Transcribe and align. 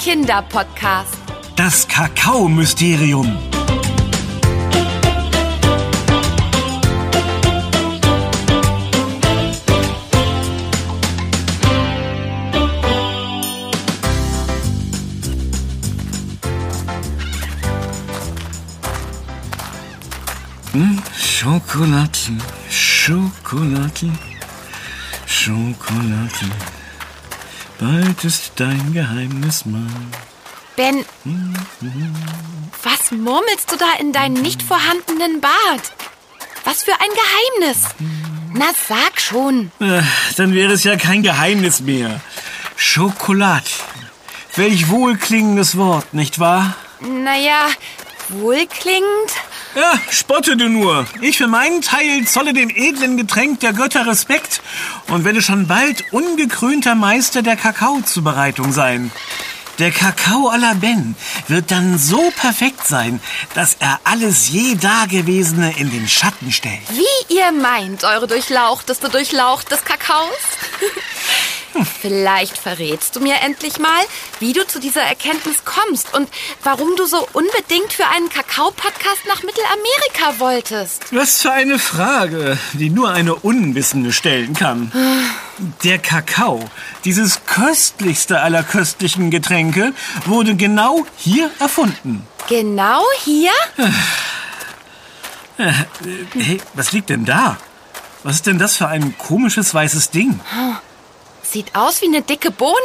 Kinderpodcast. 0.00 1.18
Das 1.56 1.86
Kakao-Mysterium. 1.86 3.36
Hm, 20.72 21.02
Schokolati, 21.14 22.38
Schokolati. 22.70 24.10
Bald 27.80 28.24
ist 28.24 28.52
dein 28.56 28.92
Geheimnis 28.92 29.64
mal. 29.64 29.80
Ben, 30.76 31.04
was 32.82 33.10
murmelst 33.10 33.72
du 33.72 33.76
da 33.76 33.94
in 33.98 34.12
deinen 34.12 34.42
nicht 34.42 34.62
vorhandenen 34.62 35.40
Bart? 35.40 35.92
Was 36.64 36.82
für 36.82 36.92
ein 36.92 37.08
Geheimnis. 37.62 37.84
Na, 38.52 38.66
sag 38.88 39.20
schon. 39.20 39.70
Äh, 39.80 40.02
Dann 40.36 40.54
wäre 40.54 40.72
es 40.72 40.84
ja 40.84 40.96
kein 40.96 41.22
Geheimnis 41.22 41.80
mehr. 41.80 42.20
Schokolati. 42.76 43.72
Welch 44.56 44.88
wohlklingendes 44.90 45.76
Wort, 45.76 46.12
nicht 46.12 46.38
wahr? 46.38 46.74
Naja, 47.00 47.68
wohlklingend. 48.28 49.30
Ja, 49.74 49.92
spotte 50.10 50.56
du 50.56 50.68
nur. 50.68 51.06
Ich 51.20 51.38
für 51.38 51.46
meinen 51.46 51.80
Teil 51.80 52.26
zolle 52.26 52.52
dem 52.52 52.70
edlen 52.70 53.16
Getränk 53.16 53.60
der 53.60 53.72
Götter 53.72 54.04
Respekt 54.04 54.62
und 55.08 55.24
werde 55.24 55.42
schon 55.42 55.68
bald 55.68 56.12
ungekrönter 56.12 56.96
Meister 56.96 57.42
der 57.42 57.56
Kakaozubereitung 57.56 58.72
sein. 58.72 59.12
Der 59.78 59.92
Kakao 59.92 60.50
à 60.50 60.58
la 60.58 60.74
Ben 60.74 61.14
wird 61.48 61.70
dann 61.70 61.98
so 61.98 62.32
perfekt 62.36 62.86
sein, 62.86 63.20
dass 63.54 63.76
er 63.78 64.00
alles 64.04 64.50
je 64.50 64.74
Dagewesene 64.74 65.72
in 65.78 65.90
den 65.90 66.06
Schatten 66.08 66.52
stellt. 66.52 66.82
Wie 66.90 67.34
ihr 67.34 67.50
meint, 67.52 68.04
eure 68.04 68.26
durchlauchteste 68.26 69.08
Durchlaucht 69.08 69.70
des 69.70 69.84
Kakaos? 69.84 70.28
Vielleicht 72.00 72.58
verrätst 72.58 73.16
du 73.16 73.20
mir 73.20 73.36
endlich 73.42 73.78
mal, 73.78 74.02
wie 74.40 74.52
du 74.52 74.66
zu 74.66 74.80
dieser 74.80 75.02
Erkenntnis 75.02 75.64
kommst 75.64 76.12
und 76.14 76.28
warum 76.64 76.96
du 76.96 77.06
so 77.06 77.28
unbedingt 77.32 77.92
für 77.92 78.06
einen 78.06 78.28
Kakao-Podcast 78.28 79.26
nach 79.28 79.42
Mittelamerika 79.42 80.38
wolltest. 80.38 81.04
Was 81.12 81.40
für 81.40 81.52
eine 81.52 81.78
Frage, 81.78 82.58
die 82.72 82.90
nur 82.90 83.10
eine 83.10 83.34
Unwissende 83.34 84.12
stellen 84.12 84.54
kann. 84.54 84.92
Der 85.84 85.98
Kakao, 85.98 86.68
dieses 87.04 87.44
köstlichste 87.46 88.40
aller 88.40 88.62
köstlichen 88.62 89.30
Getränke, 89.30 89.92
wurde 90.24 90.56
genau 90.56 91.06
hier 91.16 91.50
erfunden. 91.60 92.26
Genau 92.48 93.04
hier? 93.22 93.52
Hey, 95.56 96.60
was 96.74 96.92
liegt 96.92 97.10
denn 97.10 97.24
da? 97.24 97.58
Was 98.22 98.36
ist 98.36 98.46
denn 98.46 98.58
das 98.58 98.76
für 98.76 98.88
ein 98.88 99.16
komisches 99.18 99.72
weißes 99.72 100.10
Ding? 100.10 100.40
Sieht 101.50 101.74
aus 101.74 102.00
wie 102.00 102.06
eine 102.06 102.22
dicke 102.22 102.52
Bohne. 102.52 102.76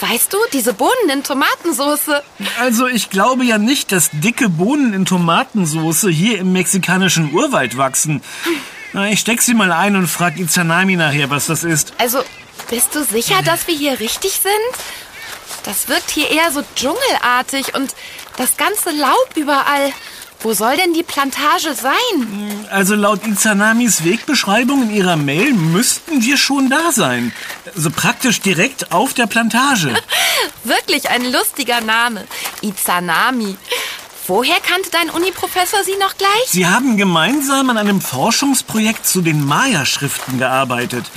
Weißt 0.00 0.32
du, 0.32 0.38
diese 0.52 0.72
Bohnen 0.72 1.10
in 1.12 1.22
Tomatensoße. 1.22 2.22
Also 2.58 2.88
ich 2.88 3.08
glaube 3.10 3.44
ja 3.44 3.58
nicht, 3.58 3.92
dass 3.92 4.10
dicke 4.12 4.48
Bohnen 4.48 4.94
in 4.94 5.04
Tomatensoße 5.04 6.10
hier 6.10 6.38
im 6.38 6.52
mexikanischen 6.52 7.32
Urwald 7.32 7.76
wachsen. 7.76 8.20
Na, 8.92 9.08
ich 9.08 9.20
steck 9.20 9.42
sie 9.42 9.54
mal 9.54 9.70
ein 9.70 9.94
und 9.94 10.08
frag 10.08 10.38
Izanami 10.38 10.96
nachher, 10.96 11.30
was 11.30 11.46
das 11.46 11.62
ist. 11.62 11.92
Also, 11.98 12.24
bist 12.68 12.94
du 12.96 13.04
sicher, 13.04 13.42
dass 13.44 13.68
wir 13.68 13.76
hier 13.76 14.00
richtig 14.00 14.32
sind? 14.32 14.84
Das 15.64 15.88
wirkt 15.88 16.10
hier 16.10 16.30
eher 16.30 16.50
so 16.50 16.62
dschungelartig 16.74 17.74
und 17.74 17.94
das 18.38 18.56
ganze 18.56 18.90
Laub 18.90 19.30
überall. 19.36 19.92
Wo 20.42 20.54
soll 20.54 20.76
denn 20.76 20.94
die 20.94 21.02
Plantage 21.02 21.74
sein? 21.74 22.66
Also 22.70 22.94
laut 22.94 23.26
Izanamis 23.26 24.04
Wegbeschreibung 24.04 24.84
in 24.84 24.90
ihrer 24.90 25.16
Mail 25.16 25.52
müssten 25.52 26.22
wir 26.22 26.38
schon 26.38 26.70
da 26.70 26.92
sein. 26.92 27.32
Also 27.76 27.90
praktisch 27.90 28.40
direkt 28.40 28.90
auf 28.90 29.12
der 29.12 29.26
Plantage. 29.26 29.94
Wirklich 30.64 31.10
ein 31.10 31.30
lustiger 31.30 31.82
Name. 31.82 32.26
Izanami. 32.62 33.56
Woher 34.26 34.60
kannte 34.60 34.90
dein 34.92 35.10
Uni-Professor 35.10 35.82
sie 35.84 35.96
noch 35.98 36.16
gleich? 36.16 36.46
Sie 36.46 36.66
haben 36.66 36.96
gemeinsam 36.96 37.68
an 37.68 37.76
einem 37.76 38.00
Forschungsprojekt 38.00 39.04
zu 39.04 39.22
den 39.22 39.44
Maya-Schriften 39.44 40.38
gearbeitet. 40.38 41.10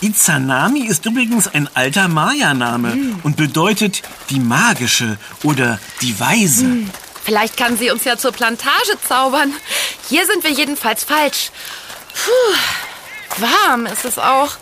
Izanami 0.00 0.80
ist 0.80 1.06
übrigens 1.06 1.46
ein 1.46 1.68
alter 1.74 2.08
Maya-Name 2.08 3.14
und 3.22 3.36
bedeutet 3.36 4.02
die 4.30 4.40
magische 4.40 5.18
oder 5.44 5.78
die 6.02 6.18
weise. 6.18 6.66
Vielleicht 7.28 7.58
kann 7.58 7.76
sie 7.76 7.90
uns 7.90 8.04
ja 8.04 8.16
zur 8.16 8.32
Plantage 8.32 8.98
zaubern. 9.06 9.52
Hier 10.08 10.24
sind 10.24 10.44
wir 10.44 10.50
jedenfalls 10.50 11.04
falsch. 11.04 11.50
Puh, 12.14 13.42
warm 13.42 13.84
ist 13.84 14.06
es 14.06 14.18
auch. 14.18 14.52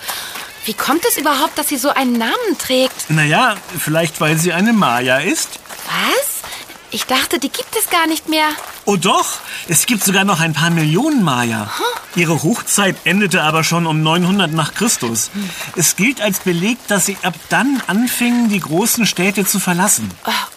Wie 0.64 0.74
kommt 0.74 1.04
es 1.08 1.16
überhaupt, 1.16 1.56
dass 1.56 1.68
sie 1.68 1.76
so 1.76 1.90
einen 1.90 2.18
Namen 2.18 2.58
trägt? 2.58 3.08
Naja, 3.08 3.54
vielleicht 3.78 4.20
weil 4.20 4.36
sie 4.36 4.52
eine 4.52 4.72
Maya 4.72 5.18
ist. 5.18 5.60
Was? 5.86 6.42
Ich 6.90 7.04
dachte, 7.04 7.38
die 7.38 7.50
gibt 7.50 7.76
es 7.76 7.88
gar 7.88 8.08
nicht 8.08 8.28
mehr. 8.28 8.48
Oh 8.84 8.96
doch, 8.96 9.38
es 9.68 9.86
gibt 9.86 10.02
sogar 10.02 10.24
noch 10.24 10.40
ein 10.40 10.52
paar 10.52 10.70
Millionen 10.70 11.22
Maya. 11.22 11.70
Ihre 12.16 12.42
Hochzeit 12.42 12.96
endete 13.04 13.44
aber 13.44 13.62
schon 13.62 13.86
um 13.86 14.02
900 14.02 14.52
nach 14.52 14.74
Christus. 14.74 15.30
Es 15.76 15.94
gilt 15.94 16.20
als 16.20 16.40
Beleg, 16.40 16.78
dass 16.88 17.06
sie 17.06 17.16
ab 17.22 17.34
dann 17.48 17.80
anfingen, 17.86 18.48
die 18.48 18.58
großen 18.58 19.06
Städte 19.06 19.46
zu 19.46 19.60
verlassen. 19.60 20.10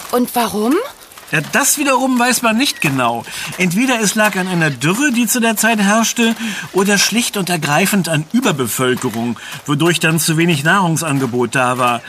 Und 0.09 0.33
warum? 0.33 0.73
Ja, 1.31 1.41
das 1.51 1.77
wiederum 1.77 2.17
weiß 2.17 2.41
man 2.41 2.57
nicht 2.57 2.81
genau. 2.81 3.23
Entweder 3.57 3.99
es 3.99 4.15
lag 4.15 4.35
an 4.35 4.47
einer 4.47 4.71
Dürre, 4.71 5.11
die 5.11 5.27
zu 5.27 5.39
der 5.39 5.55
Zeit 5.57 5.79
herrschte, 5.79 6.35
oder 6.73 6.97
schlicht 6.97 7.37
und 7.37 7.49
ergreifend 7.49 8.09
an 8.09 8.25
Überbevölkerung, 8.31 9.39
wodurch 9.65 9.99
dann 9.99 10.19
zu 10.19 10.37
wenig 10.37 10.63
Nahrungsangebot 10.63 11.53
da 11.53 11.77
war. 11.77 12.01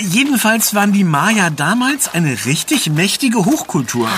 Jedenfalls 0.00 0.74
waren 0.74 0.92
die 0.92 1.04
Maya 1.04 1.50
damals 1.50 2.12
eine 2.12 2.36
richtig 2.44 2.90
mächtige 2.90 3.44
Hochkultur. 3.44 4.08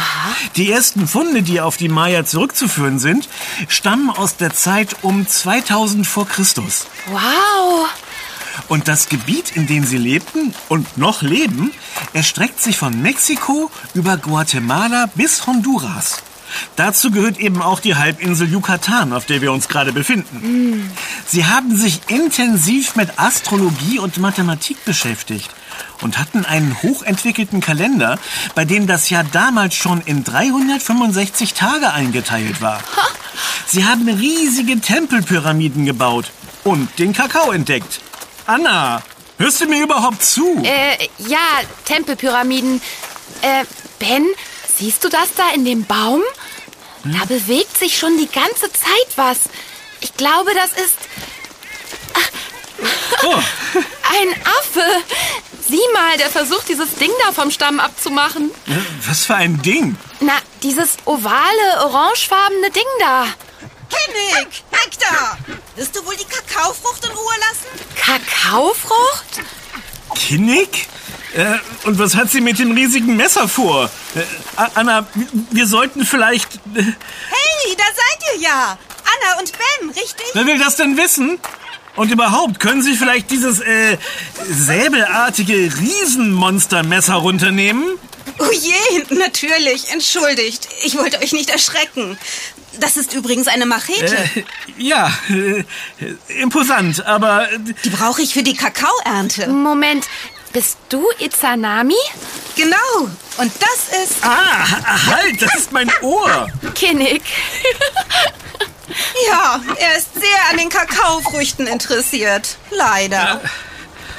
Die 0.57 0.71
ersten 0.71 1.07
Funde, 1.07 1.43
die 1.43 1.61
auf 1.61 1.77
die 1.77 1.89
Maya 1.89 2.25
zurückzuführen 2.25 2.99
sind, 2.99 3.29
stammen 3.69 4.11
aus 4.11 4.37
der 4.37 4.55
Zeit 4.55 4.97
um 5.03 5.27
2000 5.27 6.07
vor 6.07 6.27
Christus. 6.27 6.87
Wow. 7.11 7.89
Und 8.67 8.89
das 8.89 9.09
Gebiet, 9.09 9.57
in 9.57 9.67
dem 9.67 9.85
sie 9.85 9.99
lebten 9.99 10.55
und 10.69 10.99
noch 10.99 11.23
leben, 11.23 11.73
erstreckt 12.13 12.61
sich 12.61 12.77
von 12.77 13.01
Mexiko 13.01 13.71
über 13.95 14.17
Guatemala 14.17 15.07
bis 15.15 15.47
Honduras. 15.47 16.23
Dazu 16.77 17.11
gehört 17.11 17.39
eben 17.39 17.61
auch 17.63 17.81
die 17.81 17.97
Halbinsel 17.97 18.51
Yucatan, 18.51 19.13
auf 19.13 19.27
der 19.27 19.43
wir 19.43 19.53
uns 19.53 19.69
gerade 19.69 19.93
befinden. 19.93 20.91
Sie 21.27 21.47
haben 21.47 21.77
sich 21.77 22.01
intensiv 22.09 22.97
mit 22.97 23.19
Astrologie 23.19 23.99
und 23.99 24.19
Mathematik 24.19 24.85
beschäftigt 24.85 25.51
und 26.01 26.19
hatten 26.19 26.45
einen 26.45 26.83
hochentwickelten 26.83 27.61
Kalender, 27.61 28.19
bei 28.55 28.65
dem 28.65 28.87
das 28.87 29.11
Jahr 29.11 29.25
damals 29.25 29.75
schon 29.75 30.01
in 30.01 30.25
365 30.25 31.55
Tage 31.55 31.93
eingeteilt 31.93 32.61
war. 32.61 32.81
Sie 33.67 33.85
haben 33.85 34.09
riesige 34.09 34.81
Tempelpyramiden 34.81 35.85
gebaut 35.85 36.31
und 36.65 36.99
den 36.99 37.13
Kakao 37.13 37.51
entdeckt. 37.51 38.01
Anna, 38.49 39.03
hörst 39.37 39.61
du 39.61 39.67
mir 39.67 39.83
überhaupt 39.83 40.25
zu? 40.25 40.63
Äh, 40.65 40.97
ja, 41.19 41.39
Tempelpyramiden. 41.85 42.81
Äh, 43.43 43.65
Ben, 43.99 44.27
siehst 44.79 45.05
du 45.05 45.11
das 45.11 45.35
da 45.37 45.51
in 45.55 45.67
dem 45.67 45.85
Baum? 45.85 46.23
Da 47.05 47.27
bewegt 47.27 47.77
sich 47.77 47.99
schon 47.99 48.17
die 48.17 48.27
ganze 48.31 48.73
Zeit 48.73 49.09
was. 49.17 49.37
Ich 50.01 50.15
glaube, 50.17 50.53
das 50.55 50.73
ist 50.73 50.95
Oh, 53.25 53.35
ein 53.75 54.43
Affe. 54.45 54.83
Sieh 55.69 55.77
mal, 55.93 56.17
der 56.17 56.31
versucht, 56.31 56.69
dieses 56.71 56.95
Ding 56.95 57.11
da 57.27 57.33
vom 57.33 57.51
Stamm 57.51 57.81
abzumachen. 57.81 58.51
was 59.07 59.27
für 59.27 59.35
ein 59.35 59.61
Ding. 59.61 59.97
Na, 60.21 60.33
dieses 60.63 60.97
ovale, 61.05 61.85
orangefarbene 61.85 62.71
Ding 62.71 62.85
da. 63.01 63.27
Hennig! 63.91 64.65
Hector! 64.71 65.39
Wirst 65.77 65.95
du 65.97 66.05
wohl 66.05 66.17
die 66.17 66.25
Kakaofrucht 66.25 67.05
in 67.05 67.11
Ruhe 67.11 67.35
lassen? 67.41 67.87
Kakaofrucht? 67.97 69.41
Kinnick? 70.15 70.89
Äh, 71.35 71.59
und 71.85 71.99
was 71.99 72.15
hat 72.17 72.31
sie 72.31 72.41
mit 72.41 72.59
dem 72.59 72.73
riesigen 72.73 73.17
Messer 73.17 73.49
vor? 73.49 73.91
Äh, 74.15 74.23
Anna, 74.75 75.07
wir 75.51 75.67
sollten 75.67 76.05
vielleicht... 76.07 76.55
Äh, 76.75 76.83
Hey, 76.83 77.77
da 77.77 77.85
seid 77.85 78.35
ihr 78.35 78.41
ja! 78.43 78.79
Anna 79.05 79.39
und 79.39 79.53
Ben, 79.53 79.91
richtig? 79.91 80.27
wer 80.35 80.47
will 80.47 80.59
das 80.59 80.77
denn 80.77 80.97
wissen? 80.97 81.39
Und 81.97 82.11
überhaupt, 82.13 82.61
können 82.61 82.81
Sie 82.83 82.95
vielleicht 82.97 83.31
dieses 83.31 83.61
äh, 83.61 83.99
säbelartige 84.49 85.55
Riesenmonstermesser 85.81 87.15
runternehmen? 87.15 87.99
Oh 88.39 88.51
je, 88.53 89.17
natürlich, 89.17 89.91
entschuldigt. 89.91 90.69
Ich 90.85 90.97
wollte 90.97 91.19
euch 91.21 91.33
nicht 91.33 91.51
erschrecken. 91.51 92.17
Das 92.81 92.97
ist 92.97 93.13
übrigens 93.15 93.49
eine 93.49 93.67
Machete. 93.67 94.17
Äh, 94.17 94.45
ja, 94.77 95.13
äh, 95.29 95.65
imposant, 96.41 97.05
aber... 97.05 97.51
äh, 97.53 97.59
Die 97.85 97.91
brauche 97.91 98.23
ich 98.23 98.33
für 98.33 98.43
die 98.43 98.55
Kakaoernte. 98.55 99.49
Moment, 99.49 100.07
bist 100.53 100.79
du 100.89 101.05
Izanami? 101.19 101.95
Genau. 102.57 102.77
Und 103.39 103.53
das 103.61 104.03
ist... 104.03 104.17
Ah, 104.23 104.67
halt, 105.11 105.43
das 105.43 105.55
ist 105.57 105.73
mein 105.73 105.91
Ohr. 106.03 106.49
Kinnig. 106.75 107.23
Ja, 109.29 109.61
er 109.79 109.99
ist 109.99 110.15
sehr 110.15 110.51
an 110.51 110.57
den 110.57 110.69
Kakaofrüchten 110.69 111.67
interessiert. 111.67 112.57
Leider. 112.71 113.41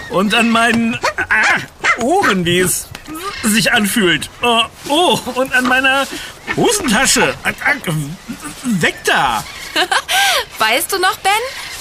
Und 0.09 0.33
an 0.33 0.50
meinen 0.50 1.00
ah, 1.29 2.01
Ohren, 2.03 2.45
wie 2.45 2.59
es 2.59 2.88
sich 3.44 3.71
anfühlt. 3.71 4.30
Oh, 4.41 4.62
oh, 4.88 5.19
und 5.36 5.53
an 5.53 5.65
meiner 5.65 6.07
Hosentasche. 6.56 7.33
Weg 8.63 8.95
da. 9.06 9.44
Weißt 10.57 10.91
du 10.91 11.00
noch, 11.00 11.18
Ben? 11.18 11.31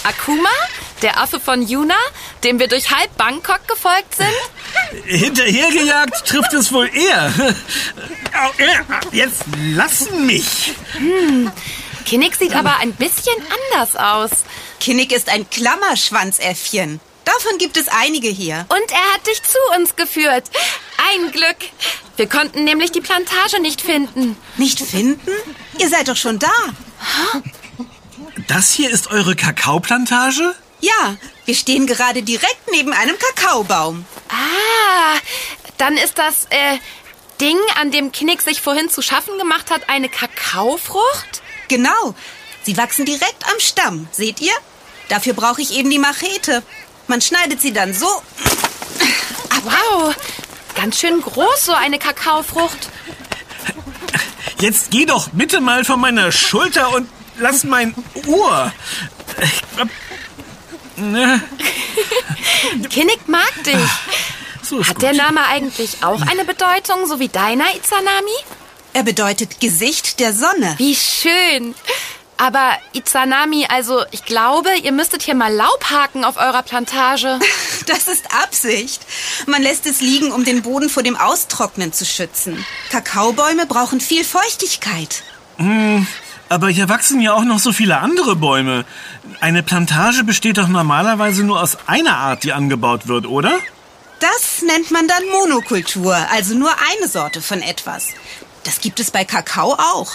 Akuma, 0.04 0.48
der 1.02 1.20
Affe 1.20 1.40
von 1.40 1.66
Yuna, 1.66 1.96
dem 2.44 2.58
wir 2.58 2.68
durch 2.68 2.90
halb 2.94 3.16
Bangkok 3.16 3.66
gefolgt 3.66 4.14
sind? 4.14 5.04
Hinterhergejagt 5.04 6.26
trifft 6.26 6.52
es 6.54 6.72
wohl 6.72 6.88
eher. 6.94 7.32
Äh, 8.58 9.16
Jetzt 9.16 9.42
lassen 9.74 10.26
mich. 10.26 10.72
Kinnig 12.04 12.36
sieht 12.36 12.54
aber 12.54 12.76
ein 12.76 12.92
bisschen 12.92 13.34
anders 13.72 13.96
aus. 13.96 14.30
Kinnick 14.78 15.10
ist 15.12 15.28
ein 15.28 15.48
Klammerschwanzäffchen. 15.50 17.00
Davon 17.28 17.58
gibt 17.58 17.76
es 17.76 17.88
einige 17.88 18.28
hier. 18.28 18.64
Und 18.70 18.90
er 18.90 19.12
hat 19.12 19.26
dich 19.26 19.42
zu 19.42 19.58
uns 19.76 19.96
geführt. 19.96 20.44
Ein 21.12 21.30
Glück. 21.30 21.56
Wir 22.16 22.26
konnten 22.26 22.64
nämlich 22.64 22.90
die 22.90 23.02
Plantage 23.02 23.60
nicht 23.60 23.82
finden. 23.82 24.34
Nicht 24.56 24.80
finden? 24.80 25.30
Ihr 25.78 25.90
seid 25.90 26.08
doch 26.08 26.16
schon 26.16 26.38
da. 26.38 26.52
Das 28.46 28.72
hier 28.72 28.88
ist 28.88 29.10
eure 29.10 29.36
Kakaoplantage? 29.36 30.54
Ja, 30.80 31.16
wir 31.44 31.54
stehen 31.54 31.86
gerade 31.86 32.22
direkt 32.22 32.70
neben 32.70 32.94
einem 32.94 33.16
Kakaobaum. 33.18 34.06
Ah, 34.30 35.18
dann 35.76 35.98
ist 35.98 36.16
das 36.16 36.46
äh, 36.48 36.78
Ding, 37.42 37.58
an 37.78 37.90
dem 37.90 38.10
Kinnig 38.10 38.40
sich 38.40 38.62
vorhin 38.62 38.88
zu 38.88 39.02
schaffen 39.02 39.36
gemacht 39.38 39.70
hat, 39.70 39.90
eine 39.90 40.08
Kakaofrucht? 40.08 41.42
Genau. 41.68 42.14
Sie 42.62 42.78
wachsen 42.78 43.04
direkt 43.04 43.44
am 43.52 43.60
Stamm, 43.60 44.08
seht 44.12 44.40
ihr? 44.40 44.54
Dafür 45.08 45.34
brauche 45.34 45.60
ich 45.60 45.76
eben 45.76 45.90
die 45.90 45.98
Machete. 45.98 46.62
Man 47.08 47.20
schneidet 47.20 47.60
sie 47.60 47.72
dann 47.72 47.92
so. 47.92 48.06
Wow, 49.64 50.14
ganz 50.74 51.00
schön 51.00 51.20
groß 51.20 51.64
so 51.64 51.72
eine 51.72 51.98
Kakaofrucht. 51.98 52.90
Jetzt 54.60 54.90
geh 54.90 55.06
doch 55.06 55.28
bitte 55.32 55.60
mal 55.60 55.84
von 55.84 56.00
meiner 56.00 56.30
Schulter 56.32 56.92
und 56.94 57.08
lass 57.38 57.64
mein 57.64 57.94
Ohr. 58.26 58.72
Ne, 60.96 61.40
Kinnig 62.90 63.26
mag 63.26 63.52
dich. 63.64 63.76
So 64.62 64.84
Hat 64.84 65.00
der 65.00 65.12
gut. 65.12 65.18
Name 65.18 65.46
eigentlich 65.46 66.02
auch 66.02 66.20
eine 66.22 66.44
Bedeutung, 66.44 67.06
so 67.06 67.18
wie 67.20 67.28
deiner, 67.28 67.64
Izanami? 67.76 68.36
Er 68.92 69.02
bedeutet 69.04 69.60
Gesicht 69.60 70.18
der 70.20 70.32
Sonne. 70.34 70.74
Wie 70.78 70.94
schön. 70.94 71.74
Aber 72.38 72.78
Izanami, 72.92 73.66
also 73.68 74.04
ich 74.12 74.24
glaube, 74.24 74.70
ihr 74.82 74.92
müsstet 74.92 75.22
hier 75.22 75.34
mal 75.34 75.52
Laub 75.52 75.84
haken 75.90 76.24
auf 76.24 76.36
eurer 76.36 76.62
Plantage. 76.62 77.38
Das 77.86 78.06
ist 78.06 78.26
Absicht. 78.42 79.00
Man 79.46 79.62
lässt 79.62 79.86
es 79.86 80.02
liegen, 80.02 80.30
um 80.30 80.44
den 80.44 80.60
Boden 80.60 80.90
vor 80.90 81.02
dem 81.02 81.16
Austrocknen 81.16 81.90
zu 81.90 82.04
schützen. 82.04 82.66
Kakaobäume 82.90 83.64
brauchen 83.64 83.98
viel 83.98 84.24
Feuchtigkeit. 84.24 85.22
Aber 86.50 86.68
hier 86.68 86.90
wachsen 86.90 87.22
ja 87.22 87.32
auch 87.32 87.44
noch 87.44 87.60
so 87.60 87.72
viele 87.72 87.98
andere 87.98 88.36
Bäume. 88.36 88.84
Eine 89.40 89.62
Plantage 89.62 90.22
besteht 90.22 90.58
doch 90.58 90.68
normalerweise 90.68 91.44
nur 91.44 91.62
aus 91.62 91.78
einer 91.86 92.18
Art, 92.18 92.44
die 92.44 92.52
angebaut 92.52 93.08
wird, 93.08 93.26
oder? 93.26 93.58
Das 94.20 94.60
nennt 94.62 94.90
man 94.90 95.08
dann 95.08 95.22
Monokultur, 95.32 96.14
also 96.30 96.54
nur 96.54 96.70
eine 96.70 97.08
Sorte 97.08 97.40
von 97.40 97.62
etwas. 97.62 98.08
Das 98.64 98.80
gibt 98.80 99.00
es 99.00 99.10
bei 99.10 99.24
Kakao 99.24 99.72
auch. 99.72 100.12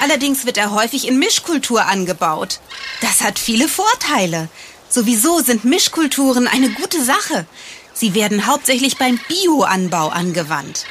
Allerdings 0.00 0.46
wird 0.46 0.58
er 0.58 0.72
häufig 0.72 1.06
in 1.08 1.18
Mischkultur 1.18 1.86
angebaut. 1.86 2.60
Das 3.00 3.22
hat 3.22 3.38
viele 3.38 3.68
Vorteile. 3.68 4.48
Sowieso 4.88 5.40
sind 5.40 5.64
Mischkulturen 5.64 6.46
eine 6.46 6.70
gute 6.70 7.02
Sache. 7.04 7.46
Sie 7.92 8.14
werden 8.14 8.46
hauptsächlich 8.46 8.96
beim 8.98 9.18
Bioanbau 9.28 10.08
angewandt. 10.08 10.84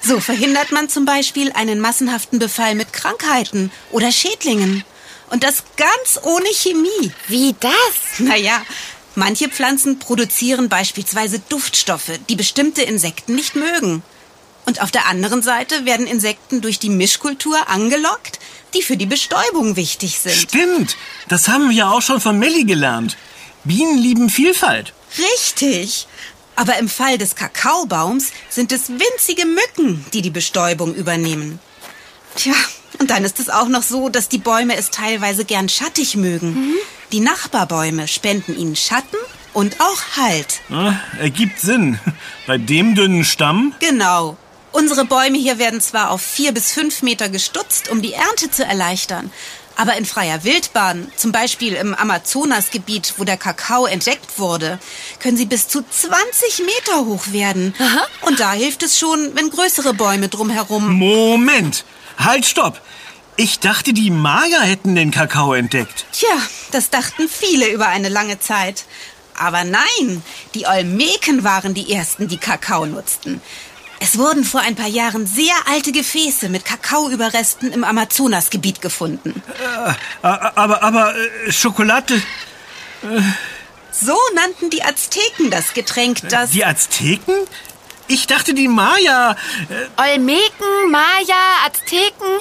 So 0.00 0.20
verhindert 0.20 0.72
man 0.72 0.88
zum 0.88 1.04
Beispiel 1.04 1.52
einen 1.52 1.80
massenhaften 1.80 2.38
Befall 2.38 2.74
mit 2.74 2.92
Krankheiten 2.92 3.70
oder 3.92 4.12
Schädlingen. 4.12 4.84
Und 5.30 5.42
das 5.42 5.64
ganz 5.76 6.20
ohne 6.22 6.48
Chemie. 6.52 7.12
Wie 7.28 7.54
das? 7.60 8.18
Naja, 8.18 8.62
manche 9.14 9.48
Pflanzen 9.48 9.98
produzieren 9.98 10.68
beispielsweise 10.68 11.40
Duftstoffe, 11.48 12.12
die 12.28 12.36
bestimmte 12.36 12.82
Insekten 12.82 13.34
nicht 13.34 13.56
mögen. 13.56 14.02
Und 14.66 14.82
auf 14.82 14.90
der 14.90 15.06
anderen 15.06 15.42
Seite 15.42 15.86
werden 15.86 16.06
Insekten 16.06 16.60
durch 16.60 16.78
die 16.78 16.90
Mischkultur 16.90 17.68
angelockt, 17.68 18.40
die 18.74 18.82
für 18.82 18.96
die 18.96 19.06
Bestäubung 19.06 19.76
wichtig 19.76 20.18
sind. 20.18 20.34
Stimmt. 20.34 20.96
Das 21.28 21.48
haben 21.48 21.70
wir 21.70 21.76
ja 21.76 21.90
auch 21.90 22.02
schon 22.02 22.20
von 22.20 22.38
Melli 22.38 22.64
gelernt. 22.64 23.16
Bienen 23.64 23.96
lieben 23.96 24.28
Vielfalt. 24.28 24.92
Richtig. 25.18 26.08
Aber 26.56 26.78
im 26.78 26.88
Fall 26.88 27.16
des 27.16 27.36
Kakaobaums 27.36 28.32
sind 28.48 28.72
es 28.72 28.88
winzige 28.88 29.46
Mücken, 29.46 30.04
die 30.12 30.22
die 30.22 30.30
Bestäubung 30.30 30.94
übernehmen. 30.94 31.58
Tja, 32.34 32.54
und 32.98 33.10
dann 33.10 33.24
ist 33.24 33.38
es 33.38 33.50
auch 33.50 33.68
noch 33.68 33.82
so, 33.82 34.08
dass 34.08 34.28
die 34.28 34.38
Bäume 34.38 34.76
es 34.76 34.90
teilweise 34.90 35.44
gern 35.44 35.68
schattig 35.68 36.16
mögen. 36.16 36.74
Die 37.12 37.20
Nachbarbäume 37.20 38.08
spenden 38.08 38.58
ihnen 38.58 38.76
Schatten 38.76 39.16
und 39.52 39.80
auch 39.80 40.16
Halt. 40.16 40.60
Ja, 40.68 41.00
ergibt 41.18 41.60
Sinn. 41.60 41.98
Bei 42.46 42.58
dem 42.58 42.94
dünnen 42.94 43.24
Stamm. 43.24 43.74
Genau. 43.80 44.36
Unsere 44.76 45.06
Bäume 45.06 45.38
hier 45.38 45.58
werden 45.58 45.80
zwar 45.80 46.10
auf 46.10 46.20
vier 46.20 46.52
bis 46.52 46.70
fünf 46.70 47.00
Meter 47.00 47.30
gestutzt, 47.30 47.88
um 47.88 48.02
die 48.02 48.12
Ernte 48.12 48.50
zu 48.50 48.62
erleichtern. 48.62 49.32
Aber 49.74 49.96
in 49.96 50.04
freier 50.04 50.44
Wildbahn, 50.44 51.10
zum 51.16 51.32
Beispiel 51.32 51.72
im 51.72 51.94
Amazonasgebiet, 51.94 53.14
wo 53.16 53.24
der 53.24 53.38
Kakao 53.38 53.86
entdeckt 53.86 54.38
wurde, 54.38 54.78
können 55.18 55.38
sie 55.38 55.46
bis 55.46 55.68
zu 55.68 55.82
20 55.82 56.66
Meter 56.66 57.06
hoch 57.06 57.22
werden. 57.28 57.74
Und 58.20 58.38
da 58.38 58.52
hilft 58.52 58.82
es 58.82 58.98
schon, 58.98 59.34
wenn 59.34 59.48
größere 59.48 59.94
Bäume 59.94 60.28
drumherum. 60.28 60.92
Moment. 60.92 61.86
Halt, 62.18 62.44
stopp. 62.44 62.78
Ich 63.36 63.60
dachte, 63.60 63.94
die 63.94 64.10
Maya 64.10 64.60
hätten 64.60 64.94
den 64.94 65.10
Kakao 65.10 65.54
entdeckt. 65.54 66.04
Tja, 66.12 66.36
das 66.70 66.90
dachten 66.90 67.30
viele 67.30 67.68
über 67.68 67.88
eine 67.88 68.10
lange 68.10 68.40
Zeit. 68.40 68.84
Aber 69.38 69.64
nein, 69.64 70.22
die 70.54 70.66
Olmeken 70.66 71.44
waren 71.44 71.72
die 71.72 71.92
ersten, 71.92 72.28
die 72.28 72.38
Kakao 72.38 72.84
nutzten. 72.84 73.40
Es 74.00 74.18
wurden 74.18 74.44
vor 74.44 74.60
ein 74.60 74.76
paar 74.76 74.88
Jahren 74.88 75.26
sehr 75.26 75.54
alte 75.70 75.92
Gefäße 75.92 76.48
mit 76.48 76.64
Kakaoüberresten 76.64 77.72
im 77.72 77.84
Amazonasgebiet 77.84 78.80
gefunden. 78.80 79.42
Äh, 79.58 79.92
Aber, 80.22 80.82
aber, 80.82 81.14
äh, 81.16 81.52
Schokolade. 81.52 82.20
So 83.90 84.16
nannten 84.34 84.70
die 84.70 84.82
Azteken 84.82 85.50
das 85.50 85.72
Getränk, 85.72 86.28
das... 86.28 86.50
Die 86.50 86.64
Azteken? 86.64 87.34
Ich 88.08 88.26
dachte, 88.26 88.54
die 88.54 88.68
Maya. 88.68 89.36
Äh, 89.96 90.12
Olmeken, 90.12 90.90
Maya, 90.90 91.66
Azteken. 91.66 92.38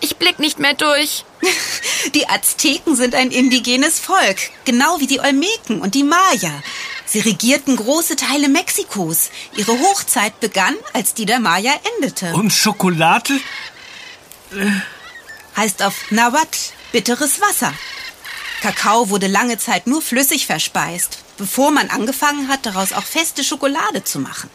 Ich 0.00 0.16
blick 0.16 0.38
nicht 0.38 0.58
mehr 0.58 0.74
durch. 0.74 1.24
Die 2.14 2.28
Azteken 2.28 2.96
sind 2.96 3.14
ein 3.14 3.30
indigenes 3.30 3.98
Volk, 3.98 4.38
genau 4.64 5.00
wie 5.00 5.06
die 5.06 5.20
Olmeken 5.20 5.80
und 5.80 5.94
die 5.94 6.04
Maya. 6.04 6.62
Sie 7.06 7.20
regierten 7.20 7.76
große 7.76 8.16
Teile 8.16 8.48
Mexikos. 8.48 9.30
Ihre 9.56 9.78
Hochzeit 9.78 10.40
begann, 10.40 10.74
als 10.92 11.14
die 11.14 11.26
der 11.26 11.40
Maya 11.40 11.72
endete. 11.96 12.32
und 12.34 12.52
Schokolade? 12.52 13.38
heißt 15.56 15.82
auf 15.82 16.10
Nahuatl 16.10 16.58
bitteres 16.92 17.40
Wasser. 17.40 17.72
Kakao 18.60 19.08
wurde 19.08 19.26
lange 19.26 19.58
Zeit 19.58 19.86
nur 19.86 20.00
flüssig 20.02 20.46
verspeist, 20.46 21.18
bevor 21.36 21.70
man 21.70 21.90
angefangen 21.90 22.48
hat, 22.48 22.64
daraus 22.64 22.92
auch 22.92 23.04
feste 23.04 23.42
Schokolade 23.42 24.04
zu 24.04 24.20
machen. 24.20 24.50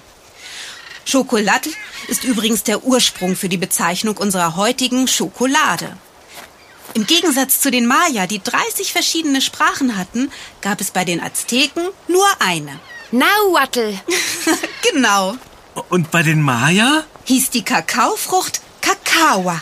Schokolade 1.03 1.69
ist 2.07 2.23
übrigens 2.23 2.63
der 2.63 2.83
Ursprung 2.83 3.35
für 3.35 3.49
die 3.49 3.57
Bezeichnung 3.57 4.17
unserer 4.17 4.55
heutigen 4.55 5.07
Schokolade. 5.07 5.97
Im 6.97 7.05
Gegensatz 7.05 7.59
zu 7.59 7.69
den 7.69 7.85
Maya, 7.85 8.25
die 8.25 8.41
30 8.41 8.91
verschiedene 8.91 9.39
Sprachen 9.39 9.97
hatten, 9.97 10.31
gab 10.61 10.81
es 10.81 10.89
bei 10.89 11.05
den 11.05 11.21
Azteken 11.21 11.89
nur 12.07 12.25
eine. 12.39 12.79
Nahuatl. 13.11 13.93
Genau. 14.81 15.35
Und 15.89 16.09
bei 16.09 16.23
den 16.23 16.41
Maya? 16.41 17.03
Hieß 17.25 17.51
die 17.51 17.61
Kakaofrucht 17.61 18.61
Kakawa. 18.81 19.61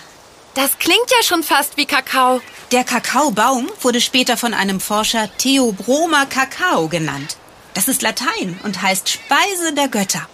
Das 0.54 0.80
klingt 0.80 1.12
ja 1.12 1.24
schon 1.24 1.44
fast 1.44 1.76
wie 1.76 1.86
Kakao. 1.86 2.40
Der 2.72 2.86
Kakaobaum 2.86 3.70
wurde 3.82 4.00
später 4.00 4.38
von 4.38 4.54
einem 4.54 4.80
Forscher 4.80 5.30
Theobroma 5.38 6.28
Kakao 6.28 6.88
genannt. 6.88 7.36
Das 7.74 7.90
ist 7.90 8.02
Latein 8.02 8.58
und 8.64 8.82
heißt 8.82 9.10
Speise 9.10 9.74
der 9.74 9.90
Götter. 9.90 10.26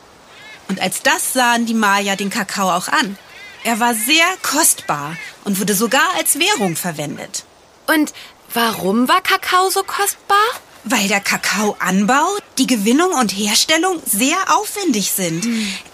Und 0.67 0.79
als 0.79 1.01
das 1.01 1.33
sahen 1.33 1.65
die 1.65 1.73
Maya 1.73 2.15
den 2.15 2.29
Kakao 2.29 2.69
auch 2.69 2.89
an. 2.89 3.17
Er 3.63 3.79
war 3.79 3.93
sehr 3.93 4.25
kostbar 4.41 5.15
und 5.43 5.59
wurde 5.59 5.75
sogar 5.75 6.15
als 6.17 6.39
Währung 6.39 6.75
verwendet. 6.75 7.43
Und 7.87 8.11
warum 8.53 9.07
war 9.07 9.21
Kakao 9.21 9.69
so 9.69 9.83
kostbar? 9.83 10.37
Weil 10.83 11.07
der 11.07 11.19
Kakaoanbau, 11.19 12.37
die 12.57 12.65
Gewinnung 12.65 13.11
und 13.11 13.29
Herstellung 13.29 14.01
sehr 14.03 14.37
aufwendig 14.47 15.11
sind. 15.11 15.45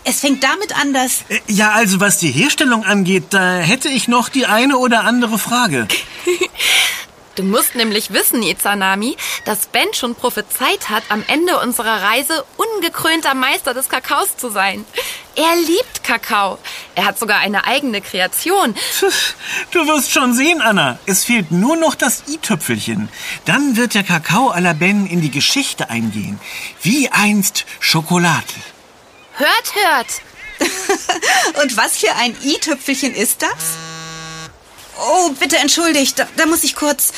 Es 0.05 0.21
fängt 0.21 0.43
damit 0.43 0.79
an, 0.79 0.93
dass... 0.93 1.23
Äh, 1.27 1.41
Ja, 1.47 1.71
also 1.71 1.99
was 1.99 2.19
die 2.19 2.31
Herstellung 2.31 2.85
angeht, 2.85 3.25
da 3.31 3.57
hätte 3.57 3.89
ich 3.89 4.07
noch 4.07 4.29
die 4.29 4.45
eine 4.45 4.77
oder 4.77 5.03
andere 5.03 5.37
Frage. 5.37 5.87
Du 7.35 7.43
musst 7.43 7.75
nämlich 7.75 8.11
wissen, 8.11 8.41
Izanami, 8.41 9.15
dass 9.45 9.67
Ben 9.67 9.93
schon 9.93 10.15
prophezeit 10.15 10.89
hat, 10.89 11.03
am 11.09 11.23
Ende 11.27 11.59
unserer 11.59 12.01
Reise 12.01 12.43
ungekrönter 12.57 13.35
Meister 13.35 13.75
des 13.75 13.89
Kakaos 13.89 14.37
zu 14.37 14.49
sein. 14.49 14.83
Er 15.35 15.55
liebt 15.55 16.03
Kakao. 16.03 16.57
Er 16.97 17.05
hat 17.05 17.19
sogar 17.19 17.37
eine 17.37 17.65
eigene 17.65 18.01
Kreation. 18.01 18.73
Du 19.71 19.85
wirst 19.85 20.11
schon 20.11 20.33
sehen, 20.33 20.61
Anna. 20.61 20.97
Es 21.05 21.25
fehlt 21.25 21.51
nur 21.51 21.77
noch 21.77 21.93
das 21.93 22.23
i-Tüpfelchen. 22.27 23.07
Dann 23.45 23.77
wird 23.77 23.93
der 23.93 24.03
Kakao 24.03 24.51
à 24.51 24.59
la 24.59 24.73
Ben 24.73 25.05
in 25.05 25.21
die 25.21 25.29
Geschichte 25.29 25.91
eingehen. 25.91 26.39
Wie 26.81 27.09
einst 27.09 27.65
Schokolade. 27.79 28.55
Hört, 29.33 29.75
hört. 29.75 30.07
Und 31.61 31.77
was 31.77 31.99
für 31.99 32.15
ein 32.15 32.35
i-Tüpfelchen 32.43 33.13
ist 33.13 33.43
das? 33.43 33.77
Oh, 34.99 35.29
bitte 35.39 35.57
entschuldigt, 35.57 36.17
da, 36.17 36.27
da 36.35 36.47
muss 36.47 36.63
ich 36.63 36.75
kurz... 36.75 37.13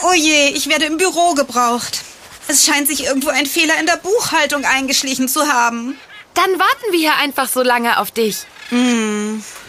Oh 0.00 0.14
je, 0.14 0.48
ich 0.54 0.68
werde 0.68 0.86
im 0.86 0.96
Büro 0.96 1.34
gebraucht. 1.34 2.00
Es 2.46 2.64
scheint 2.64 2.88
sich 2.88 3.04
irgendwo 3.04 3.28
ein 3.28 3.44
Fehler 3.44 3.78
in 3.78 3.84
der 3.84 3.98
Buchhaltung 3.98 4.64
eingeschlichen 4.64 5.28
zu 5.28 5.46
haben. 5.46 5.98
Dann 6.32 6.58
warten 6.58 6.92
wir 6.92 6.98
hier 6.98 7.16
einfach 7.16 7.50
so 7.50 7.62
lange 7.62 7.98
auf 7.98 8.10
dich. 8.10 8.46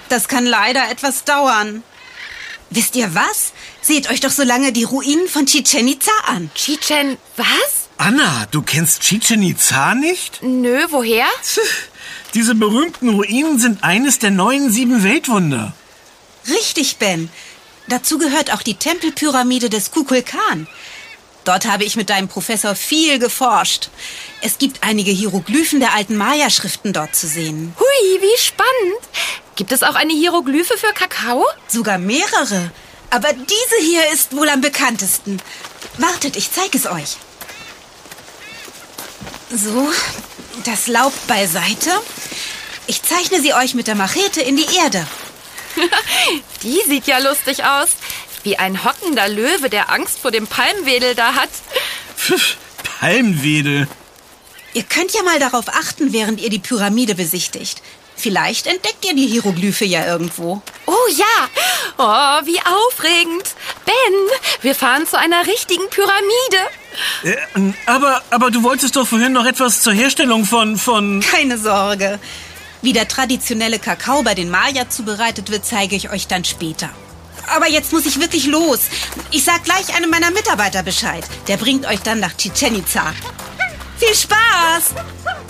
Das 0.09 0.27
kann 0.27 0.45
leider 0.45 0.89
etwas 0.89 1.23
dauern. 1.23 1.83
Wisst 2.71 2.95
ihr 2.95 3.15
was? 3.15 3.53
Seht 3.81 4.11
euch 4.11 4.19
doch 4.19 4.29
so 4.31 4.43
lange 4.43 4.71
die 4.71 4.83
Ruinen 4.83 5.27
von 5.27 5.45
Chichen 5.45 5.87
Itza 5.87 6.11
an. 6.27 6.51
Chichen, 6.53 7.17
was? 7.35 7.89
Anna, 7.97 8.45
du 8.51 8.61
kennst 8.61 9.01
Chichen 9.01 9.41
Itza 9.41 9.95
nicht? 9.95 10.41
Nö, 10.43 10.85
woher? 10.89 11.25
Diese 12.33 12.53
berühmten 12.55 13.09
Ruinen 13.09 13.57
sind 13.59 13.83
eines 13.83 14.19
der 14.19 14.31
neuen 14.31 14.71
sieben 14.71 15.03
Weltwunder. 15.03 15.73
Richtig, 16.47 16.97
Ben. 16.97 17.29
Dazu 17.87 18.19
gehört 18.19 18.53
auch 18.53 18.61
die 18.61 18.75
Tempelpyramide 18.75 19.69
des 19.69 19.89
Kukulkan. 19.89 20.67
Dort 21.49 21.65
habe 21.65 21.83
ich 21.83 21.95
mit 21.95 22.11
deinem 22.11 22.27
Professor 22.27 22.75
viel 22.75 23.17
geforscht. 23.17 23.89
Es 24.43 24.59
gibt 24.59 24.83
einige 24.83 25.09
Hieroglyphen 25.09 25.79
der 25.79 25.95
alten 25.95 26.15
Maya-Schriften 26.15 26.93
dort 26.93 27.15
zu 27.15 27.25
sehen. 27.25 27.73
Hui, 27.79 28.21
wie 28.21 28.39
spannend. 28.39 29.01
Gibt 29.55 29.71
es 29.71 29.81
auch 29.81 29.95
eine 29.95 30.13
Hieroglyphe 30.13 30.77
für 30.77 30.93
Kakao? 30.93 31.43
Sogar 31.67 31.97
mehrere. 31.97 32.69
Aber 33.09 33.33
diese 33.33 33.83
hier 33.83 34.11
ist 34.13 34.35
wohl 34.35 34.47
am 34.47 34.61
bekanntesten. 34.61 35.41
Wartet, 35.97 36.35
ich 36.35 36.51
zeige 36.51 36.77
es 36.77 36.85
euch. 36.85 37.17
So, 39.51 39.91
das 40.65 40.85
Laub 40.85 41.13
beiseite. 41.25 41.89
Ich 42.85 43.01
zeichne 43.01 43.41
sie 43.41 43.55
euch 43.55 43.73
mit 43.73 43.87
der 43.87 43.95
Machete 43.95 44.41
in 44.41 44.55
die 44.55 44.67
Erde. 44.77 45.07
Die 46.61 46.79
sieht 46.87 47.07
ja 47.07 47.17
lustig 47.17 47.63
aus. 47.63 47.89
Wie 48.43 48.57
ein 48.57 48.83
hockender 48.83 49.27
Löwe, 49.27 49.69
der 49.69 49.89
Angst 49.91 50.19
vor 50.19 50.31
dem 50.31 50.47
Palmwedel 50.47 51.15
da 51.15 51.33
hat. 51.33 51.49
Pfiff, 52.15 52.57
Palmwedel. 52.99 53.87
Ihr 54.73 54.83
könnt 54.83 55.13
ja 55.13 55.23
mal 55.23 55.39
darauf 55.39 55.67
achten, 55.67 56.13
während 56.13 56.39
ihr 56.39 56.49
die 56.49 56.59
Pyramide 56.59 57.15
besichtigt. 57.15 57.81
Vielleicht 58.15 58.67
entdeckt 58.67 59.05
ihr 59.05 59.15
die 59.15 59.27
Hieroglyphe 59.27 59.85
ja 59.85 60.05
irgendwo. 60.05 60.61
Oh 60.85 61.07
ja. 61.15 61.49
Oh, 61.97 62.45
wie 62.45 62.59
aufregend. 62.59 63.55
Ben, 63.85 64.15
wir 64.61 64.75
fahren 64.75 65.07
zu 65.07 65.17
einer 65.17 65.47
richtigen 65.47 65.89
Pyramide. 65.89 66.69
Äh, 67.23 67.73
aber, 67.85 68.21
aber 68.29 68.51
du 68.51 68.63
wolltest 68.63 68.97
doch 68.97 69.07
vorhin 69.07 69.31
noch 69.31 69.45
etwas 69.45 69.81
zur 69.81 69.93
Herstellung 69.93 70.45
von, 70.45 70.77
von... 70.77 71.21
Keine 71.21 71.57
Sorge. 71.57 72.19
Wie 72.81 72.93
der 72.93 73.07
traditionelle 73.07 73.79
Kakao 73.79 74.21
bei 74.23 74.35
den 74.35 74.49
Maya 74.49 74.89
zubereitet 74.89 75.49
wird, 75.49 75.65
zeige 75.65 75.95
ich 75.95 76.11
euch 76.11 76.27
dann 76.27 76.43
später. 76.43 76.89
Aber 77.55 77.67
jetzt 77.67 77.91
muss 77.91 78.05
ich 78.05 78.19
wirklich 78.19 78.45
los. 78.45 78.81
Ich 79.31 79.43
sag 79.43 79.63
gleich 79.63 79.95
einem 79.95 80.09
meiner 80.09 80.31
Mitarbeiter 80.31 80.83
Bescheid. 80.83 81.23
Der 81.47 81.57
bringt 81.57 81.85
euch 81.85 81.99
dann 82.01 82.19
nach 82.19 82.35
Chichen 82.37 82.75
Itza. 82.75 83.13
Viel 83.97 84.15
Spaß! 84.15 84.95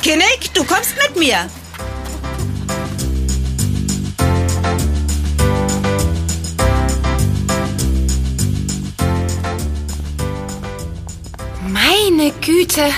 Kinnick, 0.01 0.53
du 0.53 0.63
kommst 0.63 0.95
mit 1.07 1.17
mir. 1.17 1.49
Meine 11.67 12.31
Güte. 12.41 12.89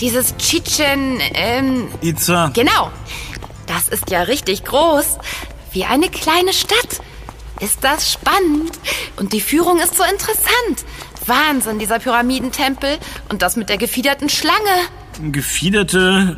Dieses 0.00 0.36
Chichen, 0.36 1.20
ähm, 1.34 1.88
Itza. 2.02 2.50
genau. 2.54 2.90
Das 3.66 3.88
ist 3.88 4.10
ja 4.10 4.22
richtig 4.22 4.64
groß. 4.64 5.18
Wie 5.72 5.84
eine 5.84 6.08
kleine 6.10 6.52
Stadt. 6.52 7.00
Ist 7.60 7.82
das 7.82 8.12
spannend? 8.12 8.72
Und 9.16 9.32
die 9.32 9.40
Führung 9.40 9.78
ist 9.80 9.96
so 9.96 10.04
interessant. 10.04 10.84
Wahnsinn, 11.26 11.78
dieser 11.78 11.98
Pyramidentempel. 11.98 12.98
Und 13.28 13.42
das 13.42 13.56
mit 13.56 13.68
der 13.68 13.78
gefiederten 13.78 14.28
Schlange. 14.28 14.56
Gefiederte... 15.32 16.36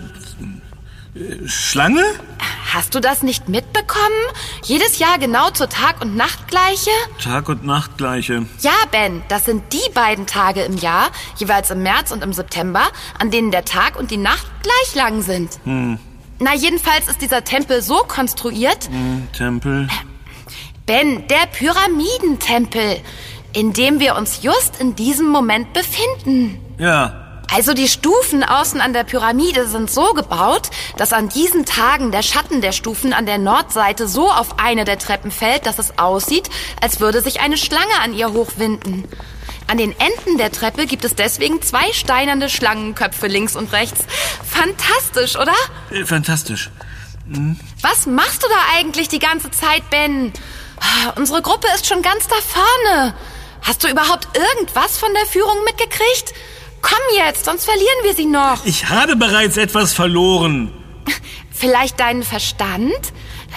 äh, 1.14 1.48
Schlange? 1.48 2.04
Hast 2.72 2.94
du 2.94 3.00
das 3.00 3.22
nicht 3.22 3.48
mitbekommen? 3.48 4.14
Jedes 4.62 4.98
Jahr 4.98 5.18
genau 5.18 5.50
zur 5.50 5.68
Tag- 5.70 6.02
und 6.02 6.16
Nachtgleiche? 6.16 6.90
Tag 7.22 7.48
und 7.48 7.64
Nacht 7.64 7.96
gleiche. 7.96 8.44
Ja, 8.60 8.75
Ben, 8.92 9.22
das 9.28 9.46
sind 9.46 9.72
die 9.72 9.90
beiden 9.94 10.26
Tage 10.26 10.62
im 10.62 10.76
Jahr, 10.76 11.10
jeweils 11.38 11.70
im 11.70 11.82
März 11.82 12.10
und 12.12 12.22
im 12.22 12.34
September, 12.34 12.82
an 13.18 13.30
denen 13.30 13.50
der 13.50 13.64
Tag 13.64 13.98
und 13.98 14.10
die 14.10 14.18
Nacht 14.18 14.46
gleich 14.62 14.94
lang 14.94 15.22
sind. 15.22 15.58
Na, 15.64 16.54
jedenfalls 16.54 17.08
ist 17.08 17.22
dieser 17.22 17.42
Tempel 17.42 17.80
so 17.80 17.96
konstruiert, 18.06 18.90
Tempel. 19.32 19.88
Ben, 20.88 21.28
der 21.28 21.47
Pyramidentempel, 21.52 23.02
in 23.52 23.75
dem 23.75 24.00
wir 24.00 24.16
uns 24.16 24.42
just 24.42 24.80
in 24.80 24.97
diesem 24.97 25.28
Moment 25.28 25.75
befinden. 25.75 26.59
Ja. 26.78 27.42
Also 27.52 27.75
die 27.75 27.88
Stufen 27.88 28.42
außen 28.42 28.80
an 28.80 28.95
der 28.95 29.04
Pyramide 29.04 29.68
sind 29.68 29.90
so 29.90 30.14
gebaut, 30.14 30.71
dass 30.97 31.12
an 31.12 31.28
diesen 31.28 31.66
Tagen 31.66 32.11
der 32.11 32.23
Schatten 32.23 32.62
der 32.62 32.73
Stufen 32.73 33.12
an 33.12 33.26
der 33.26 33.37
Nordseite 33.37 34.09
so 34.09 34.30
auf 34.30 34.59
eine 34.59 34.87
der 34.87 34.99
Treppen 34.99 35.30
fällt, 35.30 35.66
dass 35.66 35.78
es 35.78 35.99
aussieht, 35.99 36.49
als 36.80 37.00
würde 37.00 37.21
sich 37.21 37.40
eine 37.40 37.59
Schlange 37.59 38.00
an 38.02 38.14
ihr 38.14 38.33
hochwinden. 38.33 39.04
An 39.66 39.76
den 39.76 39.92
Enden 39.92 40.38
der 40.38 40.50
Treppe 40.50 40.87
gibt 40.87 41.04
es 41.04 41.14
deswegen 41.14 41.61
zwei 41.61 41.92
steinerne 41.92 42.49
Schlangenköpfe 42.49 43.26
links 43.26 43.57
und 43.57 43.75
rechts. 43.75 44.07
Fantastisch, 44.42 45.37
oder? 45.37 45.54
Äh, 45.90 46.07
fantastisch. 46.07 46.71
Was 47.83 48.07
machst 48.07 48.42
du 48.42 48.49
da 48.49 48.78
eigentlich 48.78 49.09
die 49.09 49.18
ganze 49.18 49.50
Zeit, 49.50 49.90
Ben? 49.90 50.33
Ah, 50.80 51.12
Unsere 51.16 51.42
Gruppe 51.42 51.66
ist 51.75 51.87
schon 51.87 52.02
ganz 52.02 52.26
da 52.28 52.37
vorne. 52.37 53.14
Hast 53.62 53.82
du 53.85 53.88
überhaupt 53.88 54.28
irgendwas 54.37 54.97
von 54.99 55.12
der 55.14 55.26
Führung 55.26 55.56
mitgekriegt? 55.64 56.32
Komm 56.80 56.99
jetzt, 57.16 57.44
sonst 57.44 57.64
verlieren 57.64 57.99
wir 58.04 58.14
sie 58.14 58.26
noch. 58.26 58.64
Ich 58.64 58.88
habe 58.88 59.16
bereits 59.16 59.56
etwas 59.56 59.92
verloren. 59.92 60.73
Vielleicht 61.50 61.99
deinen 61.99 62.23
Verstand? 62.23 62.92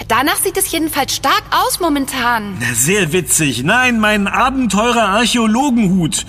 Danach 0.08 0.36
sieht 0.36 0.56
es 0.56 0.72
jedenfalls 0.72 1.14
stark 1.14 1.42
aus 1.50 1.78
momentan. 1.78 2.56
Na, 2.60 2.74
sehr 2.74 3.12
witzig. 3.12 3.62
Nein, 3.62 4.00
mein 4.00 4.26
Abenteurer 4.26 5.08
Archäologenhut. 5.10 6.26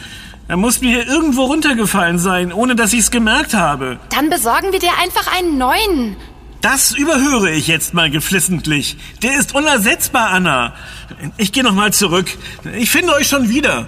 Er 0.47 0.57
muss 0.57 0.81
mir 0.81 0.89
hier 0.89 1.07
irgendwo 1.07 1.45
runtergefallen 1.45 2.19
sein, 2.19 2.51
ohne 2.53 2.75
dass 2.75 2.93
ich's 2.93 3.09
gemerkt 3.09 3.53
habe. 3.53 4.00
Dann 4.09 4.29
besorgen 4.29 4.71
wir 4.71 4.79
dir 4.79 4.91
einfach 5.01 5.33
einen 5.35 5.57
neuen. 5.57 6.15
Das 6.63 6.93
überhöre 6.93 7.51
ich 7.51 7.67
jetzt 7.67 7.93
mal 7.93 8.10
geflissentlich. 8.10 8.96
Der 9.22 9.38
ist 9.38 9.53
unersetzbar, 9.53 10.29
Anna. 10.29 10.74
Ich 11.36 11.51
gehe 11.51 11.62
noch 11.62 11.74
mal 11.74 11.91
zurück. 11.91 12.38
Ich 12.77 12.89
finde 12.89 13.13
euch 13.15 13.27
schon 13.27 13.50
wieder. 13.50 13.86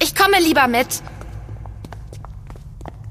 Ich 0.00 0.12
komme 0.12 0.40
lieber 0.40 0.66
mit. 0.66 0.88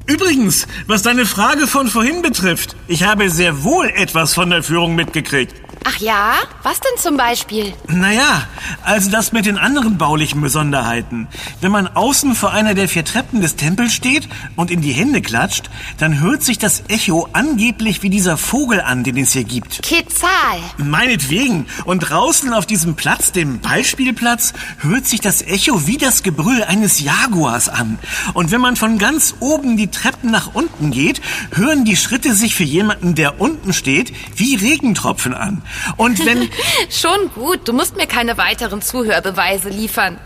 Übrigens, 0.05 0.67
was 0.85 1.01
deine 1.01 1.25
Frage 1.25 1.65
von 1.65 1.87
vorhin 1.87 2.21
betrifft, 2.23 2.75
ich 2.89 3.03
habe 3.03 3.29
sehr 3.29 3.63
wohl 3.63 3.87
etwas 3.87 4.33
von 4.33 4.49
der 4.49 4.63
Führung 4.63 4.95
mitgekriegt. 4.95 5.55
Ach 5.87 5.97
ja? 5.97 6.33
Was 6.63 6.79
denn 6.79 6.99
zum 6.99 7.15
Beispiel? 7.15 7.71
Naja, 7.87 8.47
also 8.81 9.11
das 9.11 9.31
mit 9.31 9.45
den 9.45 9.59
anderen 9.59 9.99
baulichen 9.99 10.41
Besonderheiten. 10.41 11.27
Wenn 11.61 11.71
man 11.71 11.87
außen 11.87 12.33
vor 12.33 12.51
einer 12.53 12.73
der 12.73 12.89
vier 12.89 13.05
Treppen 13.05 13.39
des 13.39 13.55
Tempels 13.55 13.93
steht 13.93 14.27
und 14.55 14.71
in 14.71 14.81
die 14.81 14.93
Hände 14.93 15.21
klatscht, 15.21 15.69
dann 15.99 16.19
hört 16.21 16.41
sich 16.41 16.57
das 16.57 16.85
Echo 16.87 17.29
angeblich 17.33 18.01
wie 18.01 18.09
dieser 18.09 18.35
Vogel 18.35 18.81
an, 18.81 19.03
den 19.03 19.15
es 19.17 19.33
hier 19.33 19.43
gibt. 19.43 19.83
Quetzal. 19.83 20.57
Meinetwegen. 20.77 21.67
Und 21.85 21.99
draußen 21.99 22.51
auf 22.51 22.65
diesem 22.65 22.95
Platz, 22.95 23.31
dem 23.31 23.59
Ballspielplatz, 23.59 24.53
hört 24.79 25.05
sich 25.05 25.21
das 25.21 25.43
Echo 25.43 25.85
wie 25.85 25.97
das 25.97 26.23
Gebrüll 26.23 26.63
eines 26.63 26.99
Jaguars 26.99 27.69
an. 27.69 27.99
Und 28.33 28.49
wenn 28.49 28.61
man 28.61 28.75
von 28.75 28.97
ganz 28.97 29.35
oben 29.39 29.77
die 29.77 29.91
Treppen 29.91 30.31
nach 30.31 30.55
unten 30.55 30.89
geht, 30.89 31.21
hören 31.53 31.85
die 31.85 31.95
Schritte 31.95 32.33
sich 32.33 32.55
für 32.55 32.63
jemanden, 32.63 33.13
der 33.13 33.39
unten 33.39 33.71
steht, 33.71 34.11
wie 34.35 34.55
Regentropfen 34.55 35.35
an. 35.35 35.61
Und 35.97 36.25
wenn... 36.25 36.49
Schon 36.89 37.31
gut, 37.33 37.67
du 37.67 37.73
musst 37.73 37.95
mir 37.97 38.07
keine 38.07 38.37
weiteren 38.37 38.81
Zuhörbeweise 38.81 39.69
liefern. 39.69 40.19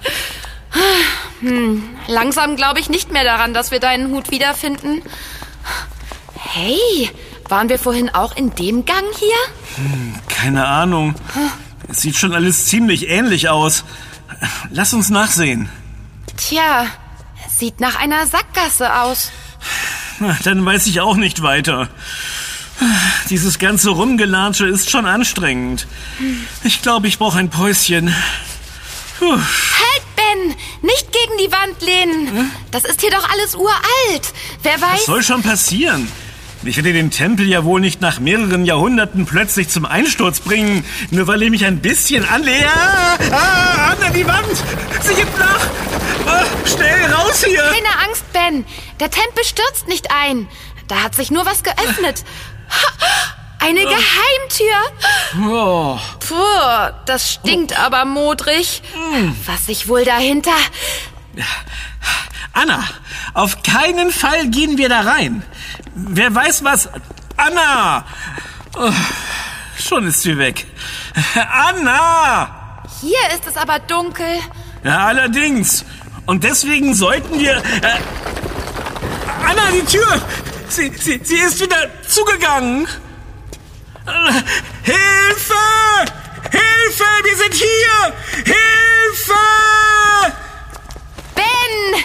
Hm, 1.42 1.84
langsam 2.08 2.56
glaube 2.56 2.80
ich 2.80 2.90
nicht 2.90 3.12
mehr 3.12 3.24
daran, 3.24 3.54
dass 3.54 3.72
wir 3.72 3.80
deinen 3.80 4.12
Hut 4.12 4.32
wiederfinden. 4.32 5.02
Hey, 6.36 7.10
waren 7.48 7.70
wir 7.70 7.80
vorhin 7.80 8.10
auch 8.14 8.36
in 8.36 8.54
dem 8.56 8.86
Gang 8.86 9.06
hier? 9.18 9.84
Hm, 9.84 10.16
keine 10.28 10.68
Ahnung. 10.68 11.16
Es 11.88 12.02
sieht 12.02 12.16
schon 12.16 12.34
alles 12.34 12.66
ziemlich 12.68 13.10
ähnlich 13.10 13.50
aus. 13.50 13.84
Lass 14.70 14.94
uns 14.94 15.10
nachsehen. 15.10 15.70
Tja, 16.38 16.86
sieht 17.50 17.80
nach 17.80 17.96
einer 17.96 18.28
Sackgasse 18.28 19.02
aus. 19.02 19.32
Dann 20.44 20.66
weiß 20.66 20.88
ich 20.88 21.02
auch 21.02 21.16
nicht 21.16 21.42
weiter. 21.42 21.90
Dieses 23.30 23.60
ganze 23.60 23.90
Rumgelatsche 23.90 24.66
ist 24.66 24.90
schon 24.90 25.06
anstrengend. 25.06 25.88
Ich 26.64 26.82
glaube, 26.82 27.08
ich 27.08 27.20
brauche 27.20 27.38
ein 27.38 27.50
Päuschen. 27.50 28.14
Puh. 29.20 29.32
Halt, 29.34 30.04
Ben! 30.16 30.56
Nicht 30.82 31.12
gegen 31.12 31.38
die 31.40 31.52
Wand 31.52 31.82
lehnen! 31.82 32.52
Das 32.72 32.86
ist 32.86 33.02
hier 33.02 33.12
doch 33.12 33.30
alles 33.30 33.56
uralt. 33.56 34.34
Wer 34.64 34.80
weiß. 34.82 35.00
Was 35.00 35.06
soll 35.06 35.24
schon 35.24 35.44
passieren? 35.44 36.10
Ich 36.64 36.76
werde 36.76 36.92
den 36.92 37.10
Tempel 37.10 37.48
ja 37.48 37.64
wohl 37.64 37.80
nicht 37.80 38.02
nach 38.02 38.20
mehreren 38.20 38.66
Jahrhunderten 38.66 39.26
plötzlich 39.26 39.70
zum 39.70 39.86
Einsturz 39.86 40.42
bringen, 40.42 40.84
nur 41.10 41.26
weil 41.28 41.42
ich 41.44 41.50
mich 41.50 41.66
ein 41.66 41.80
bisschen 41.80 42.28
anlehe. 42.28 42.68
Ah, 42.68 43.18
ah, 43.32 43.96
an 44.06 44.14
die 44.14 44.28
Wand! 44.28 44.46
Sie 45.02 45.16
gibt 45.16 45.38
nach! 45.40 45.68
Ah, 46.26 46.44
schnell 46.66 47.06
raus 47.14 47.46
hier! 47.46 47.64
Keine 47.64 48.08
Angst, 48.08 48.26
Ben. 48.34 48.66
Der 49.00 49.10
Tempel 49.10 49.44
stürzt 49.46 49.88
nicht 49.88 50.12
ein. 50.12 50.50
Da 50.90 51.04
hat 51.04 51.16
sich 51.16 51.30
nur 51.32 51.46
was 51.46 51.64
geöffnet. 51.64 52.26
Eine 53.60 53.82
Geheimtür. 53.82 54.78
Oh. 55.50 56.00
Puh, 56.20 56.94
das 57.06 57.34
stinkt 57.34 57.78
aber 57.78 58.06
modrig. 58.06 58.82
Was 59.46 59.66
sich 59.66 59.88
wohl 59.88 60.06
dahinter... 60.06 60.56
Anna, 62.54 62.84
auf 63.34 63.62
keinen 63.64 64.12
Fall 64.12 64.48
gehen 64.48 64.78
wir 64.78 64.90
da 64.90 65.02
rein. 65.02 65.44
Wer 65.94 66.34
weiß 66.34 66.64
was... 66.64 66.90
Anna! 67.38 68.06
Oh, 68.76 68.92
schon 69.78 70.08
ist 70.08 70.24
sie 70.24 70.38
weg. 70.38 70.66
Anna! 71.36 72.84
Hier 73.02 73.20
ist 73.34 73.48
es 73.48 73.56
aber 73.56 73.80
dunkel. 73.80 74.40
Ja, 74.84 75.06
allerdings. 75.06 75.86
Und 76.26 76.44
deswegen 76.44 76.96
sollten 76.96 77.40
wir... 77.40 77.58
Äh, 77.58 78.00
Anna, 79.48 79.72
die 79.72 79.86
Tür! 79.86 80.22
Sie, 80.70 80.92
sie, 80.98 81.20
sie 81.24 81.38
ist 81.38 81.60
wieder 81.60 81.90
zugegangen. 82.08 82.88
Hilfe! 84.84 85.54
Hilfe! 86.52 87.04
Wir 87.24 87.38
sind 87.38 87.54
hier! 87.54 88.14
Hilfe! 88.46 89.34
Ben! 91.36 92.04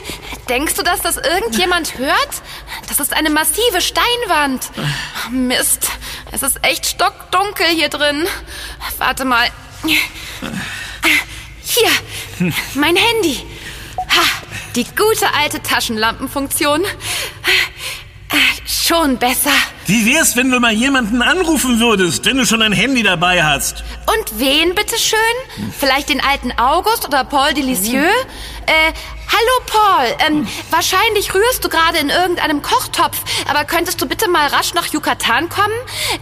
Denkst 0.49 0.75
du, 0.75 0.83
dass 0.83 1.03
das 1.03 1.19
irgendjemand 1.19 1.99
hört? 1.99 2.43
Das 2.89 3.01
ist 3.01 3.13
eine 3.13 3.31
massive 3.31 3.81
Steinwand. 3.81 4.71
Mist. 5.31 5.91
Es 6.33 6.43
ist 6.43 6.59
echt 6.63 6.87
stockdunkel 6.87 7.67
hier 7.67 7.91
drin. 7.91 8.27
Warte 8.99 9.25
mal. 9.25 9.49
Hier. 11.63 11.91
Mein 12.75 12.97
Handy. 12.97 13.47
Ha, 13.99 14.23
die 14.75 14.85
gute 14.85 15.33
alte 15.35 15.63
Taschenlampenfunktion. 15.63 16.85
Schon 18.87 19.17
besser. 19.17 19.51
Wie 19.87 20.05
wär's, 20.05 20.37
wenn 20.37 20.51
du 20.51 20.61
mal 20.61 20.75
jemanden 20.75 21.23
anrufen 21.23 21.81
würdest, 21.81 22.27
wenn 22.27 22.37
du 22.37 22.45
schon 22.45 22.61
ein 22.61 22.75
Handy 22.75 23.03
dabei 23.03 23.43
hast? 23.43 23.83
Und 24.07 24.39
wen, 24.39 24.75
bitteschön? 24.75 25.19
Vielleicht 25.79 26.11
den 26.11 26.21
alten 26.21 26.53
August 26.59 27.09
oder 27.09 27.25
Paul 27.25 27.55
Delicieux? 27.55 28.13
Äh, 28.67 28.93
hallo 29.27 29.65
Paul. 29.67 30.17
Ähm, 30.27 30.47
wahrscheinlich 30.69 31.35
rührst 31.35 31.65
du 31.65 31.71
gerade 31.71 31.97
in 31.97 32.11
irgendeinem 32.11 32.61
Kochtopf, 32.61 33.23
aber 33.49 33.65
könntest 33.65 34.03
du 34.03 34.07
bitte 34.07 34.29
mal 34.29 34.49
rasch 34.49 34.75
nach 34.75 34.93
Yucatan 34.93 35.49
kommen? 35.49 35.73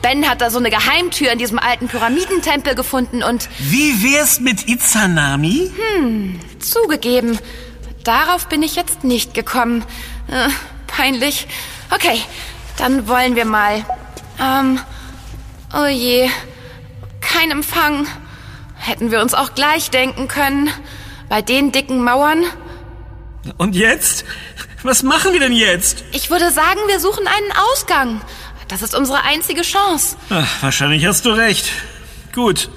Ben 0.00 0.30
hat 0.30 0.40
da 0.40 0.48
so 0.48 0.60
eine 0.60 0.70
Geheimtür 0.70 1.32
in 1.32 1.38
diesem 1.38 1.58
alten 1.58 1.88
Pyramidentempel 1.88 2.76
gefunden 2.76 3.24
und... 3.24 3.48
Wie 3.58 4.04
wär's 4.04 4.38
mit 4.38 4.68
Izanami? 4.68 5.72
Hm, 5.96 6.38
zugegeben. 6.60 7.40
Darauf 8.04 8.46
bin 8.46 8.62
ich 8.62 8.76
jetzt 8.76 9.02
nicht 9.02 9.34
gekommen. 9.34 9.84
Äh, 10.28 10.48
peinlich. 10.86 11.48
Okay, 11.94 12.22
dann 12.76 13.08
wollen 13.08 13.36
wir 13.36 13.44
mal. 13.44 13.84
Ähm, 14.40 14.80
oh 15.74 15.86
je, 15.86 16.28
kein 17.20 17.50
Empfang. 17.50 18.06
Hätten 18.76 19.10
wir 19.10 19.20
uns 19.20 19.34
auch 19.34 19.54
gleich 19.54 19.90
denken 19.90 20.28
können. 20.28 20.70
Bei 21.28 21.40
den 21.40 21.72
dicken 21.72 22.02
Mauern. 22.02 22.44
Und 23.56 23.74
jetzt? 23.76 24.24
Was 24.82 25.02
machen 25.02 25.32
wir 25.32 25.40
denn 25.40 25.52
jetzt? 25.52 26.04
Ich 26.12 26.30
würde 26.30 26.50
sagen, 26.50 26.80
wir 26.88 26.98
suchen 26.98 27.26
einen 27.26 27.52
Ausgang. 27.72 28.20
Das 28.68 28.82
ist 28.82 28.94
unsere 28.94 29.22
einzige 29.22 29.62
Chance. 29.62 30.16
Ach, 30.30 30.62
wahrscheinlich 30.62 31.06
hast 31.06 31.24
du 31.24 31.30
recht. 31.30 31.70
Gut, 32.34 32.70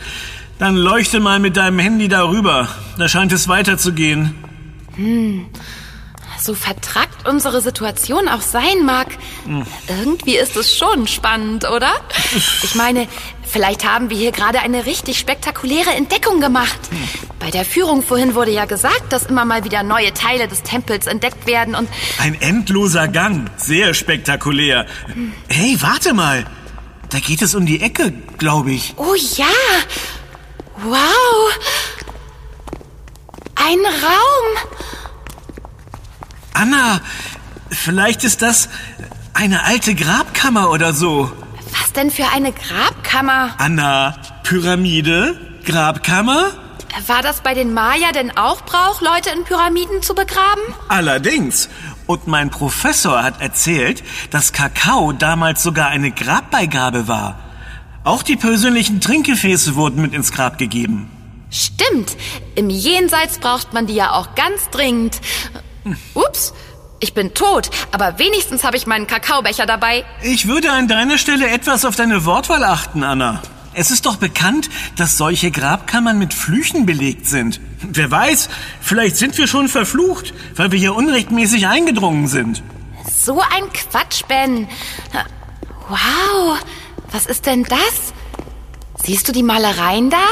dann 0.59 0.75
leuchte 0.75 1.19
mal 1.19 1.39
mit 1.39 1.57
deinem 1.57 1.79
Handy 1.79 2.07
darüber. 2.07 2.67
Da 2.97 3.07
scheint 3.07 3.31
es 3.31 3.47
weiterzugehen. 3.47 4.35
Hm, 4.95 5.47
so 6.45 6.53
vertrackt 6.53 7.27
unsere 7.27 7.61
Situation 7.61 8.27
auch 8.29 8.41
sein 8.41 8.85
mag, 8.85 9.07
irgendwie 9.87 10.37
ist 10.37 10.55
es 10.55 10.77
schon 10.77 11.07
spannend, 11.07 11.69
oder? 11.69 11.91
Ich 12.63 12.75
meine, 12.75 13.07
vielleicht 13.43 13.83
haben 13.85 14.09
wir 14.09 14.17
hier 14.17 14.31
gerade 14.31 14.59
eine 14.59 14.85
richtig 14.85 15.19
spektakuläre 15.19 15.91
Entdeckung 15.91 16.39
gemacht. 16.39 16.79
Bei 17.39 17.51
der 17.51 17.65
Führung 17.65 18.03
vorhin 18.03 18.35
wurde 18.35 18.51
ja 18.51 18.65
gesagt, 18.65 19.11
dass 19.11 19.25
immer 19.25 19.45
mal 19.45 19.63
wieder 19.63 19.83
neue 19.83 20.13
Teile 20.13 20.47
des 20.47 20.63
Tempels 20.63 21.07
entdeckt 21.07 21.47
werden 21.47 21.75
und... 21.75 21.89
Ein 22.19 22.39
endloser 22.41 23.07
Gang, 23.07 23.49
sehr 23.57 23.93
spektakulär. 23.93 24.85
Hey, 25.47 25.77
warte 25.81 26.13
mal. 26.13 26.45
Da 27.09 27.19
geht 27.19 27.41
es 27.41 27.55
um 27.55 27.65
die 27.65 27.81
Ecke, 27.81 28.13
glaube 28.37 28.71
ich. 28.71 28.93
Oh 28.97 29.15
ja. 29.35 29.45
Wow. 30.83 31.59
Ein 33.55 33.79
Raum. 33.79 35.04
Anna, 36.55 37.01
vielleicht 37.69 38.23
ist 38.23 38.41
das 38.41 38.69
eine 39.33 39.65
alte 39.65 39.93
Grabkammer 39.93 40.71
oder 40.71 40.93
so. 40.93 41.29
Was 41.77 41.91
denn 41.91 42.09
für 42.09 42.27
eine 42.29 42.53
Grabkammer? 42.53 43.55
Anna, 43.57 44.15
Pyramide, 44.43 45.37
Grabkammer? 45.65 46.51
War 47.07 47.21
das 47.21 47.41
bei 47.41 47.53
den 47.53 47.73
Maya 47.73 48.13
denn 48.13 48.37
auch 48.37 48.61
Brauch, 48.61 49.01
Leute 49.01 49.31
in 49.31 49.43
Pyramiden 49.43 50.01
zu 50.01 50.15
begraben? 50.15 50.61
Allerdings. 50.87 51.67
Und 52.07 52.27
mein 52.27 52.51
Professor 52.51 53.21
hat 53.21 53.41
erzählt, 53.41 54.01
dass 54.29 54.53
Kakao 54.53 55.11
damals 55.11 55.61
sogar 55.61 55.89
eine 55.89 56.11
Grabbeigabe 56.11 57.09
war. 57.09 57.37
Auch 58.05 58.23
die 58.23 58.37
persönlichen 58.37 59.01
Trinkgefäße 59.01 59.75
wurden 59.75 60.01
mit 60.01 60.13
ins 60.13 60.31
Grab 60.31 60.57
gegeben. 60.57 61.11
Stimmt. 61.49 62.15
Im 62.55 62.69
Jenseits 62.69 63.39
braucht 63.39 63.73
man 63.73 63.87
die 63.87 63.95
ja 63.95 64.11
auch 64.11 64.35
ganz 64.35 64.69
dringend. 64.69 65.19
Ups, 66.13 66.53
ich 66.99 67.13
bin 67.13 67.33
tot, 67.33 67.69
aber 67.91 68.17
wenigstens 68.17 68.63
habe 68.63 68.77
ich 68.77 68.87
meinen 68.87 69.07
Kakaobecher 69.07 69.65
dabei. 69.65 70.05
Ich 70.23 70.47
würde 70.47 70.71
an 70.71 70.87
deiner 70.87 71.17
Stelle 71.17 71.49
etwas 71.49 71.85
auf 71.85 71.95
deine 71.95 72.25
Wortwahl 72.25 72.63
achten, 72.63 73.03
Anna. 73.03 73.41
Es 73.73 73.91
ist 73.91 74.05
doch 74.05 74.15
bekannt, 74.15 74.69
dass 74.95 75.17
solche 75.17 75.51
Grabkammern 75.51 76.17
mit 76.17 76.33
Flüchen 76.33 76.85
belegt 76.85 77.27
sind. 77.27 77.59
Wer 77.81 78.09
weiß, 78.09 78.49
vielleicht 78.79 79.17
sind 79.17 79.37
wir 79.37 79.47
schon 79.47 79.67
verflucht, 79.67 80.33
weil 80.55 80.71
wir 80.71 80.79
hier 80.79 80.95
unrechtmäßig 80.95 81.67
eingedrungen 81.67 82.27
sind. 82.27 82.63
So 83.05 83.41
ein 83.41 83.71
Quatsch, 83.73 84.23
Ben. 84.27 84.67
Wow, 85.89 86.57
was 87.11 87.25
ist 87.25 87.45
denn 87.45 87.63
das? 87.63 88.13
Siehst 89.03 89.27
du 89.27 89.33
die 89.33 89.43
Malereien 89.43 90.09
da? 90.09 90.23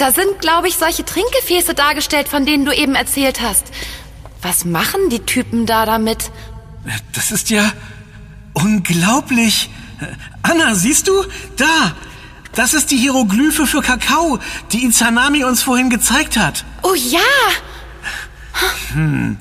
Da 0.00 0.12
sind, 0.12 0.40
glaube 0.40 0.66
ich, 0.66 0.76
solche 0.76 1.04
Trinkgefäße 1.04 1.74
dargestellt, 1.74 2.26
von 2.26 2.46
denen 2.46 2.64
du 2.64 2.72
eben 2.72 2.94
erzählt 2.94 3.42
hast. 3.42 3.66
Was 4.40 4.64
machen 4.64 5.10
die 5.10 5.18
Typen 5.20 5.66
da 5.66 5.84
damit? 5.84 6.30
Das 7.12 7.30
ist 7.30 7.50
ja 7.50 7.70
unglaublich. 8.54 9.68
Anna, 10.40 10.74
siehst 10.74 11.06
du? 11.06 11.12
Da. 11.58 11.94
Das 12.54 12.72
ist 12.72 12.90
die 12.90 12.96
Hieroglyphe 12.96 13.66
für 13.66 13.82
Kakao, 13.82 14.38
die 14.72 14.86
Izanami 14.86 15.44
uns 15.44 15.62
vorhin 15.62 15.90
gezeigt 15.90 16.38
hat. 16.38 16.64
Oh 16.82 16.94
ja. 16.94 17.20
Hm. 18.94 19.36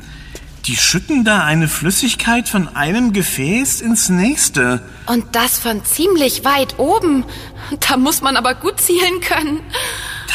Die 0.65 0.76
schütten 0.76 1.24
da 1.24 1.45
eine 1.45 1.69
Flüssigkeit 1.69 2.50
von 2.50 2.76
einem 2.76 3.13
Gefäß 3.13 3.80
ins 3.80 4.10
nächste. 4.10 4.82
Und 5.06 5.36
das 5.36 5.58
von 5.58 5.86
ziemlich 5.86 6.43
weit 6.43 6.80
oben. 6.80 7.24
Da 7.80 7.95
muss 7.95 8.22
man 8.22 8.36
aber 8.36 8.56
gut 8.56 8.82
zielen 8.82 9.22
können. 9.22 9.62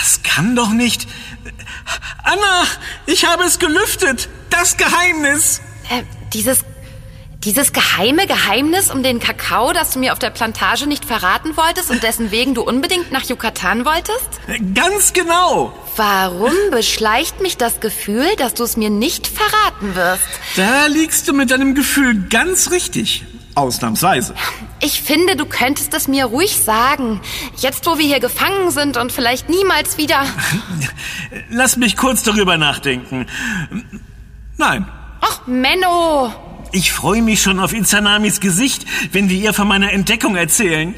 Das 0.04 0.22
kann 0.22 0.54
doch 0.54 0.68
nicht. 0.68 1.08
Anna, 2.24 2.64
ich 3.06 3.24
habe 3.24 3.44
es 3.44 3.58
gelüftet. 3.58 4.28
Das 4.50 4.76
Geheimnis. 4.76 5.62
Äh, 5.88 6.02
dieses 6.34 6.58
Dieses 7.42 7.72
geheime 7.72 8.26
Geheimnis 8.26 8.90
um 8.90 9.02
den 9.02 9.18
Kakao, 9.18 9.72
das 9.72 9.92
du 9.92 10.00
mir 10.00 10.12
auf 10.12 10.18
der 10.18 10.28
Plantage 10.28 10.86
nicht 10.86 11.06
verraten 11.06 11.56
wolltest 11.56 11.90
und 11.90 12.02
dessen 12.02 12.30
wegen 12.30 12.52
du 12.54 12.60
unbedingt 12.62 13.12
nach 13.12 13.24
Yucatan 13.24 13.86
wolltest? 13.86 14.28
Ganz 14.74 15.14
genau. 15.14 15.74
Warum 15.96 16.52
beschleicht 16.70 17.40
mich 17.40 17.56
das 17.56 17.80
Gefühl, 17.80 18.26
dass 18.36 18.52
du 18.52 18.64
es 18.64 18.76
mir 18.76 18.90
nicht 18.90 19.26
verraten 19.26 19.94
wirst? 19.94 20.28
Da 20.56 20.84
liegst 20.86 21.28
du 21.28 21.32
mit 21.32 21.50
deinem 21.50 21.74
Gefühl 21.74 22.28
ganz 22.28 22.70
richtig. 22.70 23.24
Ausnahmsweise. 23.54 24.34
Ich 24.84 25.00
finde, 25.00 25.34
du 25.34 25.46
könntest 25.46 25.94
es 25.94 26.08
mir 26.08 26.26
ruhig 26.26 26.58
sagen. 26.58 27.22
Jetzt, 27.56 27.86
wo 27.86 27.96
wir 27.96 28.04
hier 28.04 28.20
gefangen 28.20 28.70
sind 28.70 28.98
und 28.98 29.12
vielleicht 29.12 29.48
niemals 29.48 29.96
wieder. 29.96 30.26
Lass 31.48 31.78
mich 31.78 31.96
kurz 31.96 32.22
darüber 32.22 32.58
nachdenken. 32.58 33.26
Nein. 34.58 34.86
Ach, 35.22 35.40
Menno. 35.46 36.34
Ich 36.72 36.92
freue 36.92 37.22
mich 37.22 37.40
schon 37.40 37.60
auf 37.60 37.72
Izanamis 37.72 38.40
Gesicht, 38.40 38.84
wenn 39.10 39.30
wir 39.30 39.38
ihr 39.38 39.54
von 39.54 39.66
meiner 39.66 39.90
Entdeckung 39.90 40.36
erzählen. 40.36 40.94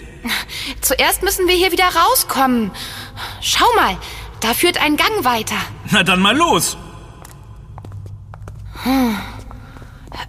Zuerst 0.81 1.22
müssen 1.22 1.46
wir 1.46 1.55
hier 1.55 1.70
wieder 1.70 1.87
rauskommen. 1.87 2.72
Schau 3.40 3.66
mal, 3.77 3.96
da 4.40 4.53
führt 4.53 4.83
ein 4.83 4.96
Gang 4.96 5.25
weiter. 5.25 5.59
Na 5.92 6.03
dann 6.03 6.18
mal 6.18 6.37
los. 6.37 6.77
Hm. 8.83 9.16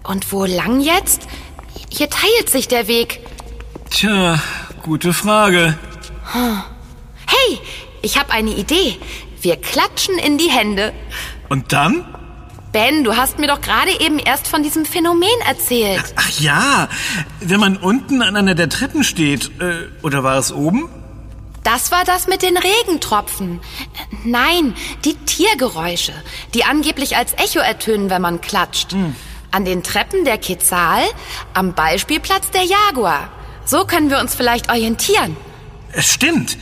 Und 0.04 0.32
wo 0.32 0.46
lang 0.46 0.80
jetzt? 0.80 1.28
Hier 1.89 2.12
teilt 2.12 2.52
sich 2.52 2.67
der 2.67 2.88
Weg. 2.88 3.22
Tja, 3.89 4.39
gute 4.84 5.13
Frage. 5.13 5.78
Hey, 6.34 7.60
ich 8.02 8.17
habe 8.17 8.32
eine 8.32 8.52
Idee. 8.52 8.97
Wir 9.41 9.56
klatschen 9.56 10.17
in 10.17 10.38
die 10.38 10.50
Hände. 10.50 10.93
Und 11.50 11.73
dann? 11.73 12.06
Ben, 12.71 13.04
du 13.04 13.15
hast 13.15 13.39
mir 13.39 13.47
doch 13.47 13.62
gerade 13.62 13.91
eben 14.00 14.19
erst 14.19 14.47
von 14.47 14.62
diesem 14.62 14.86
Phänomen 14.86 15.30
erzählt. 15.47 16.04
Ach 16.15 16.30
ja, 16.39 16.89
wenn 17.39 17.60
man 17.60 17.78
unten 17.78 18.21
an 18.21 18.36
einer 18.36 18.56
der 18.56 18.69
Treppen 18.69 19.04
steht, 19.04 19.50
äh, 19.62 19.88
oder 20.04 20.23
war 20.23 20.38
es 20.38 20.52
oben? 20.52 20.89
Das 21.63 21.91
war 21.91 22.04
das 22.06 22.28
mit 22.28 22.43
den 22.43 22.58
Regentropfen. 22.58 23.60
Nein, 24.23 24.76
die 25.06 25.15
Tiergeräusche, 25.15 26.13
die 26.54 26.63
angeblich 26.65 27.17
als 27.17 27.34
Echo 27.34 27.60
ertönen, 27.60 28.10
wenn 28.10 28.21
man 28.21 28.41
klatscht. 28.41 28.91
Hm. 28.91 29.15
An 29.52 29.65
den 29.65 29.82
Treppen 29.82 30.23
der 30.23 30.38
Quetzal, 30.38 31.04
am 31.54 31.73
Beispielplatz 31.73 32.52
der 32.52 32.63
Jaguar. 32.63 33.30
So 33.67 33.84
können 33.84 34.10
wir 34.10 34.19
uns 34.19 34.34
vielleicht 34.34 34.69
orientieren. 34.69 35.36
Es 35.91 36.12
stimmt. 36.12 36.58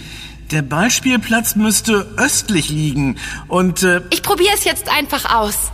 Der 0.52 0.64
Beispielplatz 0.64 1.56
müsste 1.56 2.14
östlich 2.18 2.70
liegen 2.70 3.18
und... 3.48 3.84
Äh, 3.84 4.02
ich 4.10 4.24
probiere 4.24 4.54
es 4.56 4.64
jetzt 4.64 4.90
einfach 4.90 5.34
aus. 5.34 5.72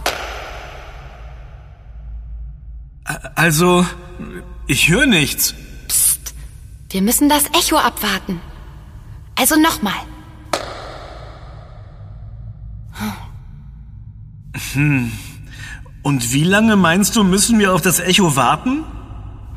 Also, 3.35 3.85
ich 4.67 4.89
höre 4.89 5.05
nichts. 5.05 5.55
Psst, 5.87 6.33
wir 6.89 7.01
müssen 7.01 7.29
das 7.29 7.45
Echo 7.47 7.77
abwarten. 7.77 8.39
Also 9.35 9.55
nochmal. 9.55 9.93
Hm. 14.73 15.11
Und 16.03 16.33
wie 16.33 16.43
lange 16.43 16.75
meinst 16.75 17.15
du, 17.15 17.23
müssen 17.23 17.59
wir 17.59 17.73
auf 17.73 17.81
das 17.81 17.99
Echo 17.99 18.35
warten? 18.35 18.83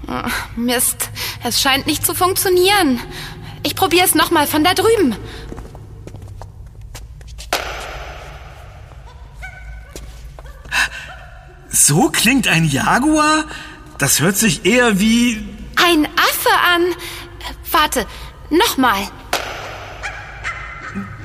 Ach, 0.07 0.49
Mist, 0.57 1.11
es 1.45 1.61
scheint 1.61 1.87
nicht 1.87 2.05
zu 2.05 2.15
funktionieren. 2.15 3.01
Ich 3.63 3.77
probiere 3.77 4.05
es 4.05 4.15
nochmal 4.15 4.47
von 4.47 4.65
da 4.65 4.75
drüben. 4.75 5.15
So 11.69 12.09
klingt 12.09 12.49
ein 12.49 12.65
Jaguar? 12.65 13.45
Das 13.99 14.21
hört 14.21 14.37
sich 14.37 14.65
eher 14.65 14.99
wie... 14.99 15.47
Ein 15.77 16.07
Affe 16.07 16.51
an. 16.73 16.83
Warte, 17.71 18.07
nochmal. 18.49 19.07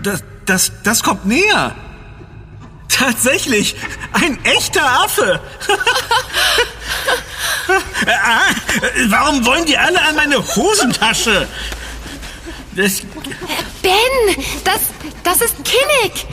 Das, 0.04 0.24
das, 0.46 0.72
das 0.84 1.04
kommt 1.04 1.26
näher. 1.26 1.76
Tatsächlich, 2.90 3.76
ein 4.12 4.44
echter 4.44 4.84
Affe. 4.84 5.40
ah, 7.70 8.42
warum 9.08 9.46
wollen 9.46 9.66
die 9.66 9.78
alle 9.78 10.02
an 10.02 10.16
meine 10.16 10.38
Hosentasche? 10.38 11.48
Das 12.76 13.02
ben, 13.82 14.46
das, 14.64 14.82
das 15.24 15.42
ist 15.42 15.56
Kinnick. 15.64 16.26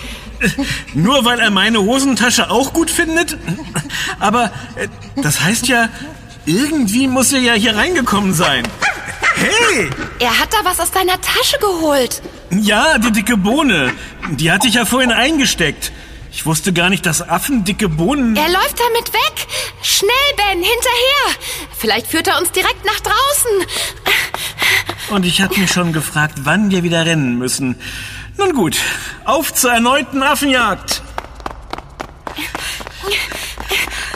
Nur 0.95 1.25
weil 1.25 1.41
er 1.41 1.51
meine 1.51 1.81
Hosentasche 1.81 2.51
auch 2.51 2.73
gut 2.73 2.91
findet? 2.91 3.39
Aber 4.21 4.53
äh, 4.77 4.89
das 5.17 5.41
heißt 5.41 5.67
ja, 5.69 5.89
irgendwie 6.45 7.09
muss 7.09 7.33
er 7.33 7.41
ja 7.41 7.55
hier 7.55 7.77
reingekommen 7.77 8.35
sein. 8.35 8.67
Hey! 9.35 9.91
Er 10.19 10.39
hat 10.39 10.53
da 10.53 10.59
was 10.65 10.81
aus 10.81 10.91
deiner 10.91 11.21
Tasche 11.21 11.59
geholt. 11.61 12.23
Ja, 12.51 12.99
die 12.99 13.13
dicke 13.13 13.37
Bohne. 13.37 13.93
Die 14.31 14.51
hatte 14.51 14.69
ich 14.69 14.75
ja 14.75 14.85
vorhin 14.85 15.13
eingesteckt. 15.13 15.93
Ich 16.37 16.45
wusste 16.45 16.75
gar 16.75 16.91
nicht, 16.91 17.07
dass 17.07 17.27
Affen 17.27 17.65
dicke 17.65 17.89
Bohnen... 17.89 18.37
Er 18.37 18.51
läuft 18.51 18.79
damit 18.79 19.11
weg. 19.15 19.47
Schnell, 19.81 20.11
Ben, 20.37 20.63
hinterher. 20.63 21.41
Vielleicht 21.79 22.09
führt 22.09 22.29
er 22.29 22.39
uns 22.39 22.53
direkt 22.53 22.85
nach 22.85 23.01
draußen. 23.01 23.67
Und 25.09 25.25
ich 25.25 25.41
habe 25.41 25.59
mich 25.59 25.73
schon 25.73 25.95
gefragt, 25.95 26.35
wann 26.43 26.71
wir 26.71 26.83
wieder 26.83 27.07
rennen 27.07 27.39
müssen. 27.39 27.81
Nun 28.37 28.53
gut, 28.53 28.77
auf 29.25 29.55
zur 29.55 29.73
erneuten 29.73 30.23
Affenjagd. 30.23 31.01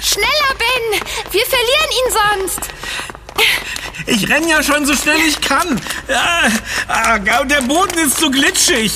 Schneller, 0.03 0.55
Ben! 0.59 1.01
Wir 1.31 1.47
verlieren 1.47 1.91
ihn 1.91 2.13
sonst! 2.13 2.80
Ich 4.07 4.29
renn 4.29 4.49
ja 4.49 4.63
schon 4.63 4.87
so 4.87 4.95
schnell 4.95 5.19
ich 5.27 5.41
kann. 5.41 5.81
Ja, 6.09 6.43
ah, 6.89 7.19
der 7.19 7.63
Boden 7.63 7.99
ist 7.99 8.19
so 8.19 8.31
glitschig. 8.31 8.93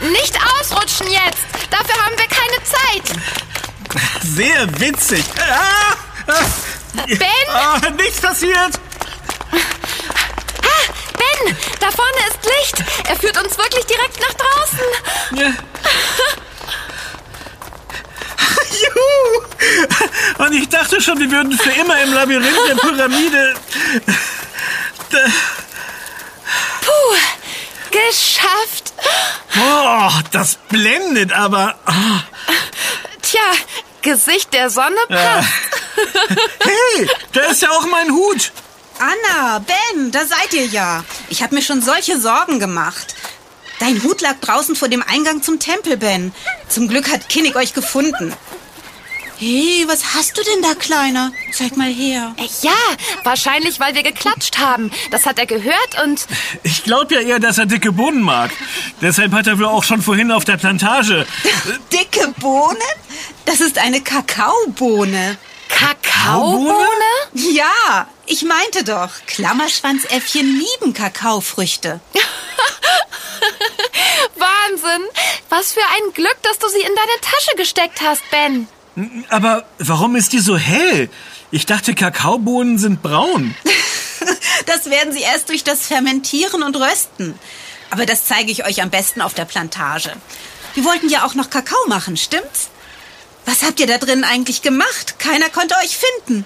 Nicht 0.00 0.38
ausrutschen 0.60 1.06
jetzt. 1.08 1.44
Dafür 1.70 2.04
haben 2.04 2.16
wir 2.16 2.26
keine 2.28 2.62
Zeit. 2.64 3.02
Sehr 4.22 4.80
witzig. 4.80 5.24
Ah, 5.38 5.96
ben? 7.06 7.48
Ah, 7.48 7.80
nichts 7.96 8.20
passiert. 8.20 8.78
Ah, 9.52 10.92
Ben, 11.18 11.56
da 11.80 11.90
vorne 11.90 12.18
ist 12.28 12.38
Licht. 12.44 12.84
Er 13.08 13.16
führt 13.16 13.42
uns 13.42 13.56
wirklich 13.56 13.84
direkt 13.86 14.20
nach 14.20 14.34
draußen. 14.34 14.86
Ja. 15.38 15.52
Juhu! 18.76 20.44
Und 20.44 20.52
ich 20.52 20.68
dachte 20.68 21.00
schon, 21.00 21.18
wir 21.18 21.30
würden 21.30 21.52
für 21.58 21.70
immer 21.70 22.00
im 22.02 22.12
Labyrinth 22.12 22.68
der 22.68 22.74
Pyramide. 22.74 23.54
Puh, 26.80 27.16
geschafft. 27.90 28.92
Oh, 29.58 30.10
das 30.32 30.56
blendet 30.68 31.32
aber. 31.32 31.74
Oh. 31.86 32.52
Tja, 33.22 33.40
Gesicht 34.02 34.52
der 34.52 34.70
Sonne 34.70 34.96
passt. 35.08 35.48
Hey, 36.60 37.08
da 37.32 37.40
ist 37.42 37.62
ja 37.62 37.70
auch 37.70 37.86
mein 37.86 38.10
Hut. 38.10 38.52
Anna, 38.98 39.58
Ben, 39.60 40.10
da 40.10 40.26
seid 40.26 40.52
ihr 40.52 40.66
ja. 40.66 41.04
Ich 41.28 41.42
habe 41.42 41.54
mir 41.54 41.62
schon 41.62 41.82
solche 41.82 42.20
Sorgen 42.20 42.60
gemacht. 42.60 43.14
Dein 43.78 44.02
Hut 44.02 44.20
lag 44.22 44.36
draußen 44.40 44.74
vor 44.74 44.88
dem 44.88 45.02
Eingang 45.02 45.42
zum 45.42 45.58
Tempel, 45.58 45.96
Ben. 45.96 46.34
Zum 46.68 46.88
Glück 46.88 47.10
hat 47.10 47.28
Kinnig 47.28 47.56
euch 47.56 47.74
gefunden. 47.74 48.34
Hey, 49.38 49.84
was 49.86 50.14
hast 50.14 50.38
du 50.38 50.42
denn 50.42 50.62
da, 50.62 50.72
Kleiner? 50.74 51.30
Zeig 51.52 51.76
mal 51.76 51.92
her. 51.92 52.34
Äh, 52.38 52.48
ja, 52.62 52.72
wahrscheinlich, 53.22 53.78
weil 53.78 53.94
wir 53.94 54.02
geklatscht 54.02 54.56
haben. 54.58 54.90
Das 55.10 55.26
hat 55.26 55.38
er 55.38 55.44
gehört 55.44 56.02
und... 56.02 56.26
Ich 56.62 56.84
glaube 56.84 57.14
ja 57.14 57.20
eher, 57.20 57.38
dass 57.38 57.58
er 57.58 57.66
dicke 57.66 57.92
Bohnen 57.92 58.22
mag. 58.22 58.50
Deshalb 59.02 59.32
hat 59.32 59.46
er 59.46 59.58
wohl 59.58 59.66
auch 59.66 59.84
schon 59.84 60.00
vorhin 60.00 60.32
auf 60.32 60.46
der 60.46 60.56
Plantage... 60.56 61.26
dicke 61.92 62.32
Bohnen? 62.40 62.78
Das 63.44 63.60
ist 63.60 63.76
eine 63.76 64.00
Kakaobohne. 64.00 65.36
Kakaobohne? 65.68 66.86
Ja, 67.34 68.08
ich 68.24 68.42
meinte 68.42 68.84
doch, 68.84 69.10
Klammerschwanzäffchen 69.26 70.46
lieben 70.46 70.94
Kakaofrüchte. 70.94 72.00
Wahnsinn! 74.36 75.02
Was 75.50 75.72
für 75.72 75.80
ein 75.80 76.14
Glück, 76.14 76.36
dass 76.42 76.58
du 76.58 76.68
sie 76.68 76.80
in 76.80 76.94
deine 76.94 77.20
Tasche 77.20 77.54
gesteckt 77.56 78.00
hast, 78.00 78.22
Ben. 78.30 78.66
Aber 79.28 79.64
warum 79.78 80.16
ist 80.16 80.32
die 80.32 80.38
so 80.38 80.56
hell? 80.56 81.08
Ich 81.50 81.66
dachte, 81.66 81.94
Kakaobohnen 81.94 82.78
sind 82.78 83.02
braun. 83.02 83.54
das 84.66 84.90
werden 84.90 85.12
sie 85.12 85.20
erst 85.20 85.48
durch 85.48 85.64
das 85.64 85.86
Fermentieren 85.86 86.62
und 86.62 86.76
Rösten. 86.76 87.38
Aber 87.90 88.06
das 88.06 88.24
zeige 88.26 88.50
ich 88.50 88.64
euch 88.64 88.82
am 88.82 88.90
besten 88.90 89.20
auf 89.20 89.34
der 89.34 89.44
Plantage. 89.44 90.12
Wir 90.74 90.84
wollten 90.84 91.08
ja 91.08 91.24
auch 91.24 91.34
noch 91.34 91.50
Kakao 91.50 91.78
machen, 91.88 92.16
stimmt's? 92.16 92.68
Was 93.44 93.62
habt 93.62 93.78
ihr 93.78 93.86
da 93.86 93.98
drin 93.98 94.24
eigentlich 94.24 94.62
gemacht? 94.62 95.18
Keiner 95.18 95.48
konnte 95.48 95.76
euch 95.76 95.96
finden. 95.96 96.44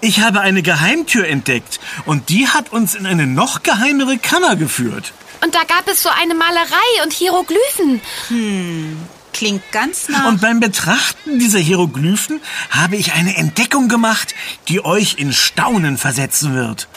Ich 0.00 0.20
habe 0.20 0.40
eine 0.40 0.62
Geheimtür 0.62 1.26
entdeckt 1.26 1.80
und 2.06 2.28
die 2.28 2.48
hat 2.48 2.72
uns 2.72 2.94
in 2.94 3.04
eine 3.04 3.26
noch 3.26 3.62
geheimere 3.62 4.16
Kammer 4.16 4.56
geführt. 4.56 5.12
Und 5.42 5.54
da 5.54 5.64
gab 5.64 5.86
es 5.88 6.02
so 6.02 6.08
eine 6.08 6.34
Malerei 6.34 7.02
und 7.04 7.12
Hieroglyphen. 7.12 8.00
Hm, 8.28 8.96
klingt 9.36 9.70
ganz 9.72 10.08
nah. 10.08 10.28
Und 10.28 10.40
beim 10.40 10.60
Betrachten 10.60 11.38
dieser 11.38 11.58
Hieroglyphen 11.58 12.40
habe 12.70 12.96
ich 12.96 13.12
eine 13.12 13.36
Entdeckung 13.36 13.88
gemacht, 13.88 14.34
die 14.68 14.84
euch 14.84 15.16
in 15.18 15.32
Staunen 15.32 15.98
versetzen 15.98 16.54
wird. 16.54 16.88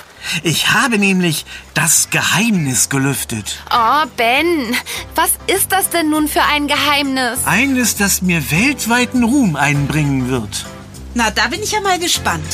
Ich 0.44 0.72
habe 0.72 0.98
nämlich 0.98 1.46
das 1.74 2.10
Geheimnis 2.10 2.90
gelüftet. 2.90 3.64
Oh, 3.72 4.06
Ben, 4.18 4.76
was 5.16 5.32
ist 5.48 5.72
das 5.72 5.90
denn 5.90 6.10
nun 6.10 6.28
für 6.28 6.44
ein 6.44 6.68
Geheimnis? 6.68 7.40
Eines, 7.46 7.96
das 7.96 8.22
mir 8.22 8.52
weltweiten 8.52 9.24
Ruhm 9.24 9.56
einbringen 9.56 10.30
wird. 10.30 10.66
Na, 11.14 11.32
da 11.32 11.48
bin 11.48 11.64
ich 11.64 11.72
ja 11.72 11.82
mal 11.82 12.00
gespannt. 12.00 12.46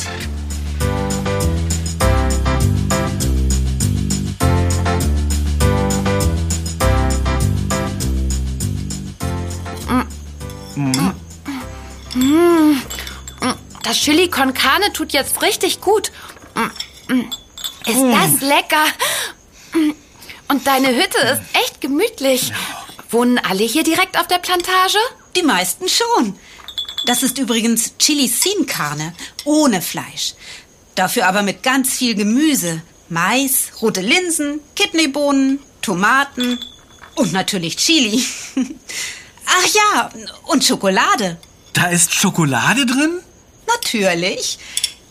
Das 13.83 13.97
Chili 13.97 14.29
con 14.29 14.53
Carne 14.53 14.91
tut 14.93 15.13
jetzt 15.13 15.41
richtig 15.41 15.79
gut. 15.81 16.11
Ist 17.85 18.01
das 18.01 18.41
lecker? 18.41 18.85
Und 20.47 20.67
deine 20.67 20.89
Hütte 20.89 21.17
ist 21.19 21.41
echt 21.53 21.81
gemütlich. 21.81 22.51
Wohnen 23.09 23.37
alle 23.37 23.63
hier 23.63 23.83
direkt 23.83 24.19
auf 24.19 24.27
der 24.27 24.39
Plantage? 24.39 24.97
Die 25.35 25.43
meisten 25.43 25.87
schon. 25.87 26.37
Das 27.05 27.23
ist 27.23 27.37
übrigens 27.37 27.97
Chili 27.99 28.27
Sin 28.27 28.65
Carne, 28.65 29.13
ohne 29.43 29.81
Fleisch. 29.81 30.33
Dafür 30.95 31.27
aber 31.27 31.43
mit 31.43 31.61
ganz 31.61 31.93
viel 31.93 32.15
Gemüse. 32.15 32.81
Mais, 33.09 33.71
rote 33.81 34.01
Linsen, 34.01 34.59
Kidneybohnen, 34.75 35.59
Tomaten 35.81 36.59
und 37.15 37.31
natürlich 37.31 37.77
Chili. 37.77 38.25
Ach 39.45 39.67
ja, 39.73 40.09
und 40.43 40.63
Schokolade. 40.63 41.37
Da 41.73 41.87
ist 41.87 42.13
Schokolade 42.13 42.85
drin? 42.85 43.19
Natürlich. 43.67 44.57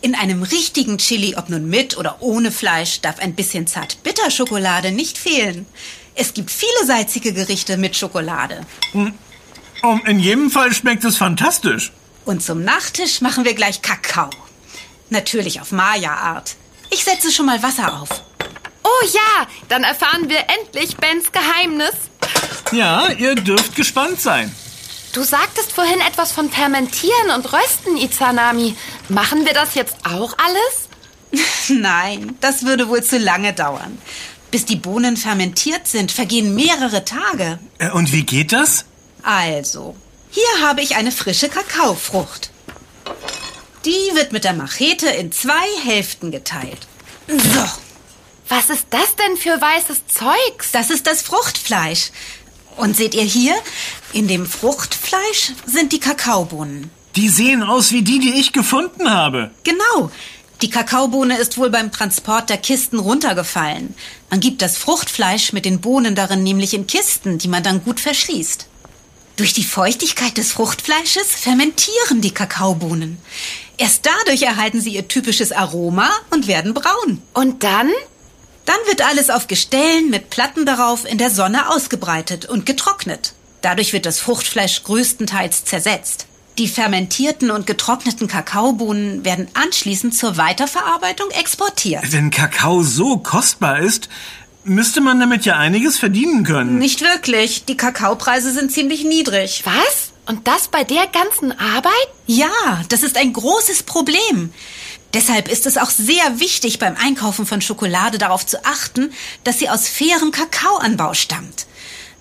In 0.01 0.15
einem 0.15 0.43
richtigen 0.43 0.97
Chili, 0.97 1.35
ob 1.35 1.49
nun 1.49 1.67
mit 1.67 1.97
oder 1.97 2.17
ohne 2.21 2.51
Fleisch, 2.51 3.01
darf 3.01 3.19
ein 3.19 3.35
bisschen 3.35 3.65
Zart-Bitter-Schokolade 3.67 4.91
nicht 4.91 5.17
fehlen. 5.17 5.65
Es 6.15 6.33
gibt 6.33 6.51
viele 6.51 6.85
salzige 6.85 7.33
Gerichte 7.33 7.77
mit 7.77 7.95
Schokolade. 7.95 8.61
Oh, 9.83 9.99
in 10.05 10.19
jedem 10.19 10.49
Fall 10.49 10.73
schmeckt 10.73 11.03
es 11.03 11.17
fantastisch. 11.17 11.91
Und 12.23 12.41
zum 12.41 12.63
Nachtisch 12.63 13.21
machen 13.21 13.45
wir 13.45 13.53
gleich 13.53 13.81
Kakao. 13.81 14.29
Natürlich 15.09 15.61
auf 15.61 15.71
Maya-Art. 15.71 16.55
Ich 16.89 17.03
setze 17.03 17.31
schon 17.31 17.45
mal 17.45 17.61
Wasser 17.61 18.01
auf. 18.01 18.09
Oh 18.83 19.05
ja, 19.13 19.47
dann 19.69 19.83
erfahren 19.83 20.29
wir 20.29 20.39
endlich 20.59 20.95
Bens 20.97 21.31
Geheimnis. 21.31 21.93
Ja, 22.71 23.09
ihr 23.11 23.35
dürft 23.35 23.75
gespannt 23.75 24.19
sein. 24.21 24.53
Du 25.13 25.23
sagtest 25.23 25.71
vorhin 25.71 26.01
etwas 26.01 26.31
von 26.31 26.49
Fermentieren 26.49 27.29
und 27.35 27.51
Rösten, 27.53 27.97
Izanami. 27.97 28.75
Machen 29.07 29.45
wir 29.45 29.53
das 29.53 29.75
jetzt 29.75 29.95
auch 30.03 30.35
alles? 30.37 31.43
Nein, 31.69 32.35
das 32.41 32.65
würde 32.65 32.89
wohl 32.89 33.03
zu 33.03 33.17
lange 33.17 33.53
dauern. 33.53 33.97
Bis 34.51 34.65
die 34.65 34.75
Bohnen 34.75 35.15
fermentiert 35.17 35.87
sind, 35.87 36.11
vergehen 36.11 36.53
mehrere 36.55 37.05
Tage. 37.05 37.59
Äh, 37.79 37.91
Und 37.91 38.11
wie 38.11 38.23
geht 38.23 38.51
das? 38.51 38.85
Also, 39.23 39.95
hier 40.31 40.67
habe 40.67 40.81
ich 40.81 40.95
eine 40.95 41.11
frische 41.11 41.49
Kakaofrucht. 41.49 42.51
Die 43.85 44.15
wird 44.15 44.31
mit 44.31 44.43
der 44.43 44.53
Machete 44.53 45.07
in 45.09 45.31
zwei 45.31 45.65
Hälften 45.83 46.31
geteilt. 46.31 46.87
So, 47.27 47.65
Was 48.49 48.69
ist 48.69 48.85
das 48.89 49.15
denn 49.15 49.37
für 49.37 49.59
weißes 49.61 50.07
Zeugs? 50.07 50.71
das 50.71 50.89
ist 50.89 51.07
das 51.07 51.21
Fruchtfleisch. 51.21 52.11
Und 52.77 52.95
seht 52.95 53.15
ihr 53.15 53.23
hier? 53.23 53.55
In 54.13 54.27
dem 54.27 54.45
Fruchtfleisch 54.45 55.53
sind 55.65 55.91
die 55.91 55.99
Kakaobohnen. 55.99 56.89
Die 57.15 57.29
sehen 57.29 57.63
aus 57.63 57.91
wie 57.91 58.01
die, 58.01 58.19
die 58.19 58.39
ich 58.39 58.51
gefunden 58.51 59.09
habe. 59.09 59.51
Genau. 59.63 60.11
Die 60.61 60.69
Kakaobohne 60.69 61.37
ist 61.37 61.57
wohl 61.57 61.69
beim 61.69 61.91
Transport 61.91 62.49
der 62.49 62.57
Kisten 62.57 62.99
runtergefallen. 62.99 63.93
Man 64.29 64.39
gibt 64.39 64.61
das 64.61 64.77
Fruchtfleisch 64.77 65.53
mit 65.53 65.65
den 65.65 65.81
Bohnen 65.81 66.15
darin 66.15 66.43
nämlich 66.43 66.73
in 66.73 66.87
Kisten, 66.87 67.37
die 67.37 67.47
man 67.47 67.63
dann 67.63 67.83
gut 67.83 67.99
verschließt. 67.99 68.67
Durch 69.35 69.53
die 69.53 69.65
Feuchtigkeit 69.65 70.37
des 70.37 70.53
Fruchtfleisches 70.53 71.27
fermentieren 71.27 72.21
die 72.21 72.31
Kakaobohnen. 72.31 73.17
Erst 73.77 74.05
dadurch 74.05 74.43
erhalten 74.43 74.79
sie 74.79 74.91
ihr 74.91 75.09
typisches 75.09 75.51
Aroma 75.51 76.09
und 76.31 76.47
werden 76.47 76.73
braun. 76.73 77.21
Und 77.33 77.63
dann? 77.63 77.91
Dann 78.65 78.77
wird 78.87 79.05
alles 79.05 79.29
auf 79.29 79.47
Gestellen 79.47 80.09
mit 80.09 80.29
Platten 80.29 80.65
darauf 80.65 81.05
in 81.05 81.17
der 81.17 81.29
Sonne 81.29 81.69
ausgebreitet 81.69 82.45
und 82.45 82.65
getrocknet. 82.65 83.33
Dadurch 83.61 83.93
wird 83.93 84.05
das 84.05 84.19
Fruchtfleisch 84.19 84.83
größtenteils 84.83 85.65
zersetzt. 85.65 86.27
Die 86.57 86.67
fermentierten 86.67 87.51
und 87.51 87.67
getrockneten 87.67 88.27
Kakaobohnen 88.27 89.25
werden 89.25 89.47
anschließend 89.53 90.15
zur 90.15 90.37
Weiterverarbeitung 90.37 91.29
exportiert. 91.31 92.01
Wenn 92.11 92.31
Kakao 92.31 92.81
so 92.81 93.17
kostbar 93.17 93.79
ist, 93.79 94.07
müsste 94.63 95.01
man 95.01 95.19
damit 95.19 95.45
ja 95.45 95.57
einiges 95.57 95.97
verdienen 95.97 96.43
können. 96.43 96.77
Nicht 96.77 97.01
wirklich. 97.01 97.65
Die 97.65 97.77
Kakaopreise 97.77 98.51
sind 98.51 98.71
ziemlich 98.71 99.03
niedrig. 99.03 99.63
Was? 99.65 100.11
Und 100.27 100.47
das 100.47 100.69
bei 100.69 100.83
der 100.83 101.05
ganzen 101.07 101.51
Arbeit? 101.51 102.07
Ja, 102.25 102.49
das 102.89 103.03
ist 103.03 103.17
ein 103.17 103.33
großes 103.33 103.83
Problem. 103.83 104.53
Deshalb 105.15 105.47
ist 105.47 105.65
es 105.65 105.77
auch 105.77 105.89
sehr 105.89 106.41
wichtig 106.41 106.77
beim 106.77 106.97
Einkaufen 106.97 107.45
von 107.45 107.61
Schokolade 107.61 108.17
darauf 108.17 108.45
zu 108.45 108.65
achten, 108.65 109.13
dass 109.45 109.59
sie 109.59 109.69
aus 109.69 109.87
fairem 109.87 110.31
Kakaoanbau 110.31 111.13
stammt. 111.13 111.67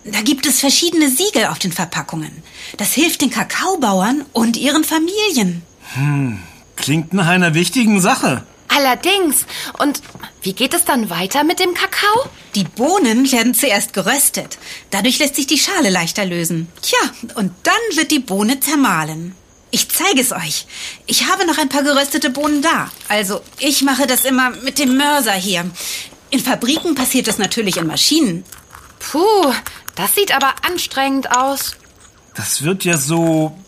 Da 0.05 0.21
gibt 0.21 0.47
es 0.47 0.61
verschiedene 0.61 1.11
Siegel 1.11 1.47
auf 1.47 1.59
den 1.59 1.73
Verpackungen. 1.73 2.31
Das 2.77 2.93
hilft 2.93 3.21
den 3.23 3.31
Kakaobauern 3.31 4.25
und 4.33 4.57
ihren 4.57 4.85
Familien. 4.85 5.63
Klingt 6.77 7.13
nach 7.13 7.27
einer 7.27 7.55
wichtigen 7.55 8.01
Sache. 8.01 8.45
Allerdings. 8.69 9.47
Und 9.81 10.01
wie 10.43 10.53
geht 10.53 10.73
es 10.73 10.85
dann 10.85 11.11
weiter 11.11 11.43
mit 11.43 11.59
dem 11.59 11.75
Kakao? 11.75 12.31
Die 12.55 12.65
Bohnen 12.65 13.31
werden 13.33 13.55
zuerst 13.55 13.93
geröstet. 13.93 14.59
Dadurch 14.91 15.19
lässt 15.19 15.35
sich 15.35 15.49
die 15.49 15.59
Schale 15.59 15.91
leichter 15.91 16.25
lösen. 16.25 16.69
Tja, 16.81 16.99
und 17.35 17.53
dann 17.65 17.97
wird 17.97 18.13
die 18.13 18.21
Bohne 18.21 18.61
zermahlen. 18.61 19.35
Ich 19.75 19.89
zeige 19.89 20.21
es 20.21 20.31
euch. 20.31 20.67
Ich 21.09 21.27
habe 21.27 21.45
noch 21.49 21.59
ein 21.59 21.69
paar 21.69 21.83
geröstete 21.83 22.31
Bohnen 22.31 22.63
da. 22.63 22.93
Also, 23.09 23.41
ich 23.59 23.83
mache 23.83 24.07
das 24.07 24.25
immer 24.25 24.51
mit 24.51 24.79
dem 24.79 24.97
Mörser 24.97 25.33
hier. 25.33 25.69
In 26.31 26.39
Fabriken 26.39 26.95
passiert 26.95 27.27
das 27.27 27.39
natürlich 27.39 27.79
in 27.79 27.89
Maschinen. 27.89 28.45
Puh, 29.01 29.53
das 29.97 30.15
sieht 30.15 30.33
aber 30.33 30.55
anstrengend 30.63 31.37
aus. 31.37 31.73
Das 32.37 32.63
wird 32.63 32.85
ja 32.85 32.97
so 32.97 33.59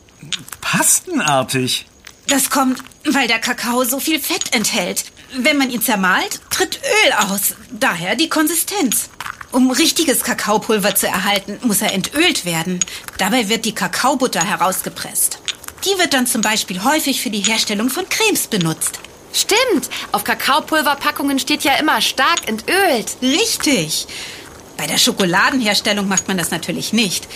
pastenartig. 0.61 1.87
Das 2.29 2.51
kommt, 2.51 2.85
weil 3.05 3.27
der 3.27 3.41
Kakao 3.41 3.83
so 3.83 3.99
viel 3.99 4.21
Fett 4.21 4.55
enthält. 4.55 5.07
Wenn 5.37 5.59
man 5.59 5.71
ihn 5.71 5.83
zermahlt, 5.83 6.41
tritt 6.51 6.79
Öl 7.05 7.13
aus. 7.15 7.57
Daher 7.73 8.15
die 8.15 8.29
Konsistenz. 8.29 9.11
Um 9.51 9.73
richtiges 9.73 10.23
Kakaopulver 10.23 10.95
zu 10.95 11.09
erhalten, 11.09 11.59
muss 11.63 11.83
er 11.83 11.93
entölt 11.93 12.45
werden. 12.45 12.79
Dabei 13.19 13.49
wird 13.49 13.65
die 13.65 13.75
Kakaobutter 13.75 14.45
herausgepresst. 14.45 15.41
Die 15.85 15.99
wird 15.99 16.15
dann 16.15 16.27
zum 16.27 16.41
Beispiel 16.41 16.83
häufig 16.83 17.21
für 17.21 17.31
die 17.31 17.41
Herstellung 17.41 17.91
von 17.91 18.09
Cremes 18.09 18.47
benutzt. 18.47 18.99
Stimmt, 19.33 19.91
auf 20.13 20.25
Kakaopulverpackungen 20.25 21.39
steht 21.39 21.63
ja 21.63 21.75
immer 21.75 22.01
stark 22.01 22.49
entölt. 22.49 23.17
Richtig. 23.21 24.07
Bei 24.77 24.87
der 24.87 24.99
Schokoladenherstellung 24.99 26.09
macht 26.09 26.29
man 26.29 26.39
das 26.39 26.51
natürlich 26.51 26.93
nicht. 26.93 27.29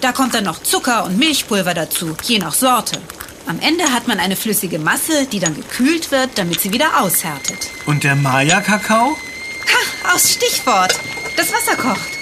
Da 0.00 0.12
kommt 0.12 0.34
dann 0.34 0.44
noch 0.44 0.62
Zucker 0.62 1.04
und 1.04 1.18
Milchpulver 1.18 1.72
dazu, 1.72 2.14
je 2.24 2.38
nach 2.38 2.54
Sorte. 2.54 3.00
Am 3.46 3.60
Ende 3.60 3.92
hat 3.92 4.08
man 4.08 4.18
eine 4.18 4.36
flüssige 4.36 4.78
Masse, 4.78 5.26
die 5.26 5.40
dann 5.40 5.54
gekühlt 5.54 6.10
wird, 6.10 6.30
damit 6.36 6.60
sie 6.60 6.72
wieder 6.72 7.00
aushärtet. 7.00 7.70
Und 7.86 8.04
der 8.04 8.16
Maya-Kakao? 8.16 9.16
Ha, 9.16 10.14
aus 10.14 10.32
Stichwort. 10.32 10.94
Das 11.36 11.52
Wasser 11.52 11.76
kocht. 11.76 12.15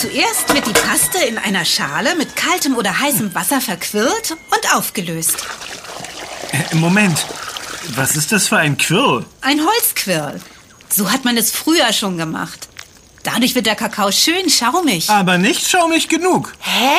Zuerst 0.00 0.54
wird 0.54 0.66
die 0.66 0.72
Paste 0.72 1.18
in 1.28 1.36
einer 1.36 1.66
Schale 1.66 2.14
mit 2.14 2.34
kaltem 2.34 2.74
oder 2.74 3.00
heißem 3.00 3.34
Wasser 3.34 3.60
verquirlt 3.60 4.30
und 4.30 4.74
aufgelöst. 4.74 5.36
Äh, 6.52 6.74
Moment. 6.74 7.26
Was 7.94 8.16
ist 8.16 8.32
das 8.32 8.48
für 8.48 8.56
ein 8.56 8.78
Quirl? 8.78 9.26
Ein 9.42 9.60
Holzquirl. 9.60 10.40
So 10.88 11.12
hat 11.12 11.26
man 11.26 11.36
es 11.36 11.50
früher 11.50 11.92
schon 11.92 12.16
gemacht. 12.16 12.68
Dadurch 13.24 13.54
wird 13.54 13.66
der 13.66 13.74
Kakao 13.74 14.10
schön 14.10 14.48
schaumig. 14.48 15.10
Aber 15.10 15.36
nicht 15.36 15.68
schaumig 15.68 16.08
genug. 16.08 16.54
Hä? 16.60 16.96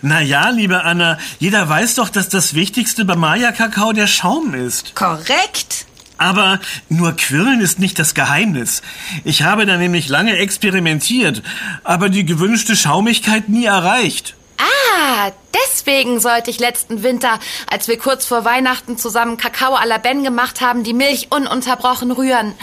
Naja, 0.00 0.48
liebe 0.48 0.82
Anna, 0.82 1.18
jeder 1.38 1.68
weiß 1.68 1.94
doch, 1.94 2.08
dass 2.08 2.28
das 2.28 2.54
Wichtigste 2.54 3.04
beim 3.04 3.20
Maya-Kakao 3.20 3.92
der 3.92 4.08
Schaum 4.08 4.52
ist. 4.54 4.96
Korrekt. 4.96 5.86
Aber 6.22 6.60
nur 6.88 7.16
Quirlen 7.16 7.60
ist 7.60 7.80
nicht 7.80 7.98
das 7.98 8.14
Geheimnis. 8.14 8.82
Ich 9.24 9.42
habe 9.42 9.66
da 9.66 9.76
nämlich 9.76 10.08
lange 10.08 10.36
experimentiert, 10.38 11.42
aber 11.82 12.10
die 12.10 12.24
gewünschte 12.24 12.76
Schaumigkeit 12.76 13.48
nie 13.48 13.64
erreicht. 13.64 14.36
Ah, 14.56 15.32
deswegen 15.52 16.20
sollte 16.20 16.52
ich 16.52 16.60
letzten 16.60 17.02
Winter, 17.02 17.40
als 17.68 17.88
wir 17.88 17.98
kurz 17.98 18.24
vor 18.24 18.44
Weihnachten 18.44 18.96
zusammen 18.96 19.36
Kakao 19.36 19.74
à 19.74 19.84
la 19.84 19.98
Ben 19.98 20.22
gemacht 20.22 20.60
haben, 20.60 20.84
die 20.84 20.94
Milch 20.94 21.26
ununterbrochen 21.30 22.12
rühren. 22.12 22.54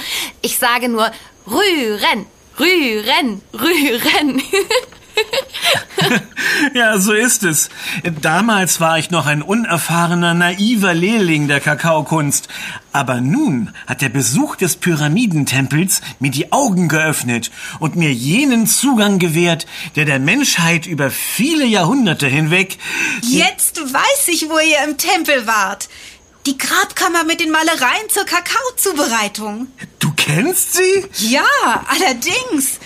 Ich 0.41 0.57
sage 0.57 0.87
nur 0.87 1.11
rühren, 1.45 2.27
rühren, 2.57 3.41
rühren. 3.53 4.41
ja, 6.73 6.97
so 6.99 7.13
ist 7.13 7.43
es. 7.43 7.69
Damals 8.21 8.79
war 8.79 8.97
ich 8.97 9.11
noch 9.11 9.25
ein 9.25 9.41
unerfahrener, 9.41 10.33
naiver 10.33 10.93
Lehrling 10.93 11.47
der 11.47 11.59
Kakaokunst. 11.59 12.47
Aber 12.91 13.21
nun 13.21 13.73
hat 13.85 14.01
der 14.01 14.09
Besuch 14.09 14.55
des 14.55 14.75
Pyramidentempels 14.75 16.01
mir 16.19 16.31
die 16.31 16.51
Augen 16.51 16.87
geöffnet 16.87 17.51
und 17.79 17.95
mir 17.95 18.11
jenen 18.11 18.65
Zugang 18.65 19.19
gewährt, 19.19 19.67
der 19.95 20.05
der 20.05 20.19
Menschheit 20.19 20.85
über 20.87 21.11
viele 21.11 21.65
Jahrhunderte 21.65 22.27
hinweg... 22.27 22.77
Jetzt 23.21 23.79
weiß 23.79 24.27
ich, 24.29 24.49
wo 24.49 24.57
ihr 24.57 24.83
im 24.87 24.97
Tempel 24.97 25.45
wart. 25.45 25.89
Die 26.45 26.57
Grabkammer 26.57 27.25
mit 27.25 27.41
den 27.41 27.51
Malereien 27.51 28.09
zur 28.09 28.25
Kakaozubereitung. 28.25 29.67
Du 29.99 30.11
kennst 30.15 30.73
sie? 30.73 31.05
Ja, 31.29 31.43
allerdings. 31.87 32.79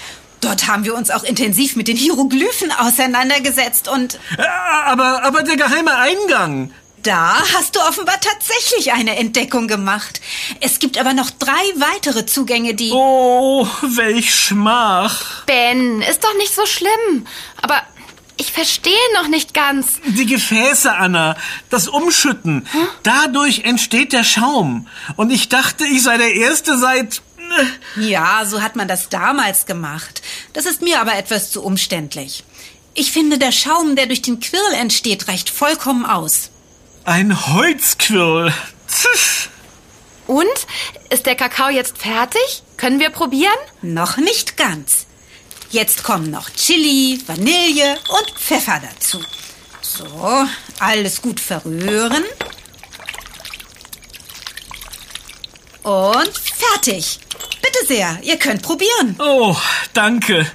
Dort 0.43 0.67
haben 0.67 0.83
wir 0.83 0.93
uns 0.93 1.09
auch 1.09 1.23
intensiv 1.23 1.77
mit 1.77 1.87
den 1.87 1.95
Hieroglyphen 1.95 2.71
auseinandergesetzt 2.71 3.87
und... 3.87 4.15
Äh, 4.37 4.43
aber, 4.85 5.23
aber 5.23 5.43
der 5.43 5.55
geheime 5.55 5.95
Eingang. 5.95 6.73
Da 7.01 7.35
hast 7.55 7.75
du 7.75 7.79
offenbar 7.79 8.19
tatsächlich 8.19 8.91
eine 8.91 9.15
Entdeckung 9.17 9.67
gemacht. 9.67 10.19
Es 10.59 10.79
gibt 10.79 10.97
aber 10.97 11.13
noch 11.13 11.29
drei 11.29 11.63
weitere 11.77 12.25
Zugänge, 12.25 12.73
die... 12.73 12.91
Oh, 12.91 13.65
welch 13.81 14.35
Schmach. 14.35 15.45
Ben, 15.45 16.01
ist 16.01 16.23
doch 16.23 16.35
nicht 16.35 16.53
so 16.53 16.65
schlimm. 16.65 17.25
Aber 17.61 17.81
ich 18.35 18.51
verstehe 18.51 18.93
noch 19.15 19.29
nicht 19.29 19.53
ganz. 19.53 19.99
Die 20.05 20.25
Gefäße, 20.25 20.93
Anna. 20.93 21.37
Das 21.69 21.87
Umschütten. 21.87 22.67
Hm? 22.71 22.87
Dadurch 23.03 23.59
entsteht 23.63 24.11
der 24.11 24.25
Schaum. 24.25 24.87
Und 25.15 25.29
ich 25.29 25.47
dachte, 25.47 25.85
ich 25.85 26.03
sei 26.03 26.17
der 26.17 26.33
Erste 26.33 26.77
seit... 26.77 27.21
Ja, 27.95 28.45
so 28.45 28.61
hat 28.61 28.75
man 28.75 28.87
das 28.87 29.09
damals 29.09 29.65
gemacht. 29.65 30.21
Das 30.53 30.65
ist 30.65 30.81
mir 30.81 30.99
aber 30.99 31.15
etwas 31.15 31.51
zu 31.51 31.63
umständlich. 31.63 32.43
Ich 32.93 33.11
finde, 33.11 33.37
der 33.37 33.51
Schaum, 33.51 33.95
der 33.95 34.05
durch 34.05 34.21
den 34.21 34.39
Quirl 34.39 34.73
entsteht, 34.73 35.27
reicht 35.27 35.49
vollkommen 35.49 36.05
aus. 36.05 36.49
Ein 37.05 37.47
Holzquirl. 37.47 38.53
Zisch. 38.87 39.49
Und? 40.27 40.47
Ist 41.09 41.25
der 41.25 41.35
Kakao 41.35 41.69
jetzt 41.69 41.97
fertig? 41.97 42.63
Können 42.77 42.99
wir 42.99 43.09
probieren? 43.09 43.51
Noch 43.81 44.17
nicht 44.17 44.57
ganz. 44.57 45.05
Jetzt 45.69 46.03
kommen 46.03 46.29
noch 46.29 46.49
Chili, 46.51 47.19
Vanille 47.25 47.97
und 48.09 48.39
Pfeffer 48.39 48.79
dazu. 48.81 49.23
So, 49.81 50.47
alles 50.79 51.21
gut 51.21 51.39
verrühren. 51.39 52.23
Und 55.83 56.37
fertig. 56.37 57.19
Bitte 57.61 57.85
sehr, 57.87 58.17
ihr 58.23 58.37
könnt 58.37 58.61
probieren. 58.61 59.15
Oh, 59.19 59.55
danke. 59.93 60.49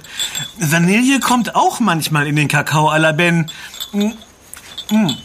Vanille 0.57 1.19
kommt 1.19 1.55
auch 1.55 1.79
manchmal 1.79 2.27
in 2.27 2.35
den 2.35 2.47
Kakao 2.47 2.89
à 2.89 2.97
la 2.97 3.11
Ben. 3.11 3.49
Mm. 3.91 4.11
Mm. 4.89 5.15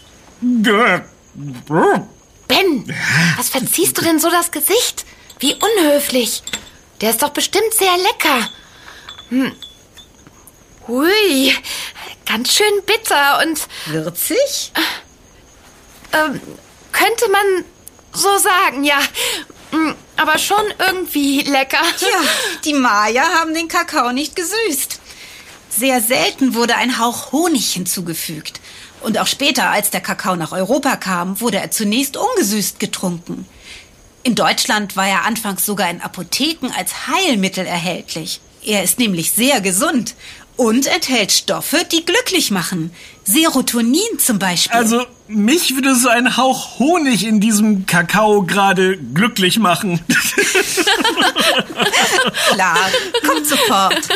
Ben, 2.49 2.95
was 3.37 3.49
verziehst 3.49 3.97
du 3.99 4.03
denn 4.03 4.19
so 4.19 4.31
das 4.31 4.51
Gesicht? 4.51 5.07
Wie 5.39 5.55
unhöflich. 5.55 6.43
Der 7.01 7.11
ist 7.11 7.23
doch 7.23 7.31
bestimmt 7.31 7.73
sehr 7.73 7.97
lecker. 7.97 8.51
Hm. 9.31 9.53
Hui, 10.87 11.55
ganz 12.27 12.53
schön 12.55 12.83
bitter 12.87 13.41
und... 13.43 13.59
Würzig? 13.87 14.73
Ähm, 16.13 16.41
könnte 16.93 17.29
man 17.31 17.65
so 18.13 18.39
sagen, 18.39 18.85
ja. 18.85 18.99
Hm, 19.75 19.97
aber 20.17 20.39
schon 20.39 20.65
irgendwie 20.79 21.41
lecker. 21.41 21.83
Ja, 22.01 22.29
die 22.65 22.75
Maya 22.75 23.25
haben 23.41 23.55
den 23.55 23.67
Kakao 23.67 24.13
nicht 24.13 24.37
gesüßt. 24.37 25.01
Sehr 25.69 26.01
selten 26.01 26.55
wurde 26.55 26.77
ein 26.77 27.01
Hauch 27.01 27.33
Honig 27.33 27.73
hinzugefügt. 27.73 28.61
Und 29.01 29.19
auch 29.19 29.27
später, 29.27 29.71
als 29.71 29.91
der 29.91 30.01
Kakao 30.01 30.37
nach 30.37 30.53
Europa 30.53 30.95
kam, 30.95 31.41
wurde 31.41 31.59
er 31.59 31.73
zunächst 31.73 32.17
ungesüßt 32.17 32.79
getrunken. 32.79 33.47
In 34.23 34.37
Deutschland 34.37 34.95
war 34.95 35.09
er 35.09 35.25
anfangs 35.25 35.67
sogar 35.67 35.91
in 35.91 36.01
Apotheken 36.01 36.71
als 36.77 37.09
Heilmittel 37.09 37.67
erhältlich. 37.67 38.41
Er 38.63 38.85
ist 38.85 39.01
nämlich 39.01 39.33
sehr 39.33 39.61
gesund 39.61 40.15
und 40.57 40.87
enthält 40.87 41.33
Stoffe, 41.33 41.79
die 41.91 42.05
glücklich 42.05 42.51
machen. 42.51 42.95
Serotonin 43.25 44.19
zum 44.19 44.39
Beispiel. 44.39 44.77
Also, 44.77 45.07
mich 45.27 45.75
würde 45.75 45.95
so 45.95 46.09
ein 46.09 46.37
Hauch 46.37 46.79
Honig 46.79 47.27
in 47.27 47.41
diesem 47.41 47.87
Kakao 47.87 48.43
gerade 48.43 48.99
glücklich 48.99 49.59
machen. 49.59 50.01
Klar, 52.53 52.77
kommt 53.27 53.47
sofort. 53.47 54.09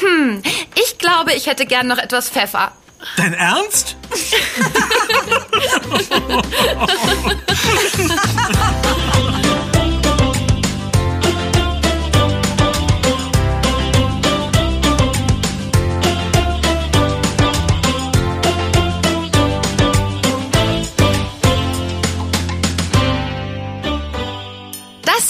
Hm, 0.00 0.42
ich 0.74 0.98
glaube, 0.98 1.32
ich 1.34 1.46
hätte 1.46 1.66
gern 1.66 1.86
noch 1.86 1.98
etwas 1.98 2.28
Pfeffer. 2.28 2.72
Dein 3.16 3.34
Ernst? 3.34 3.96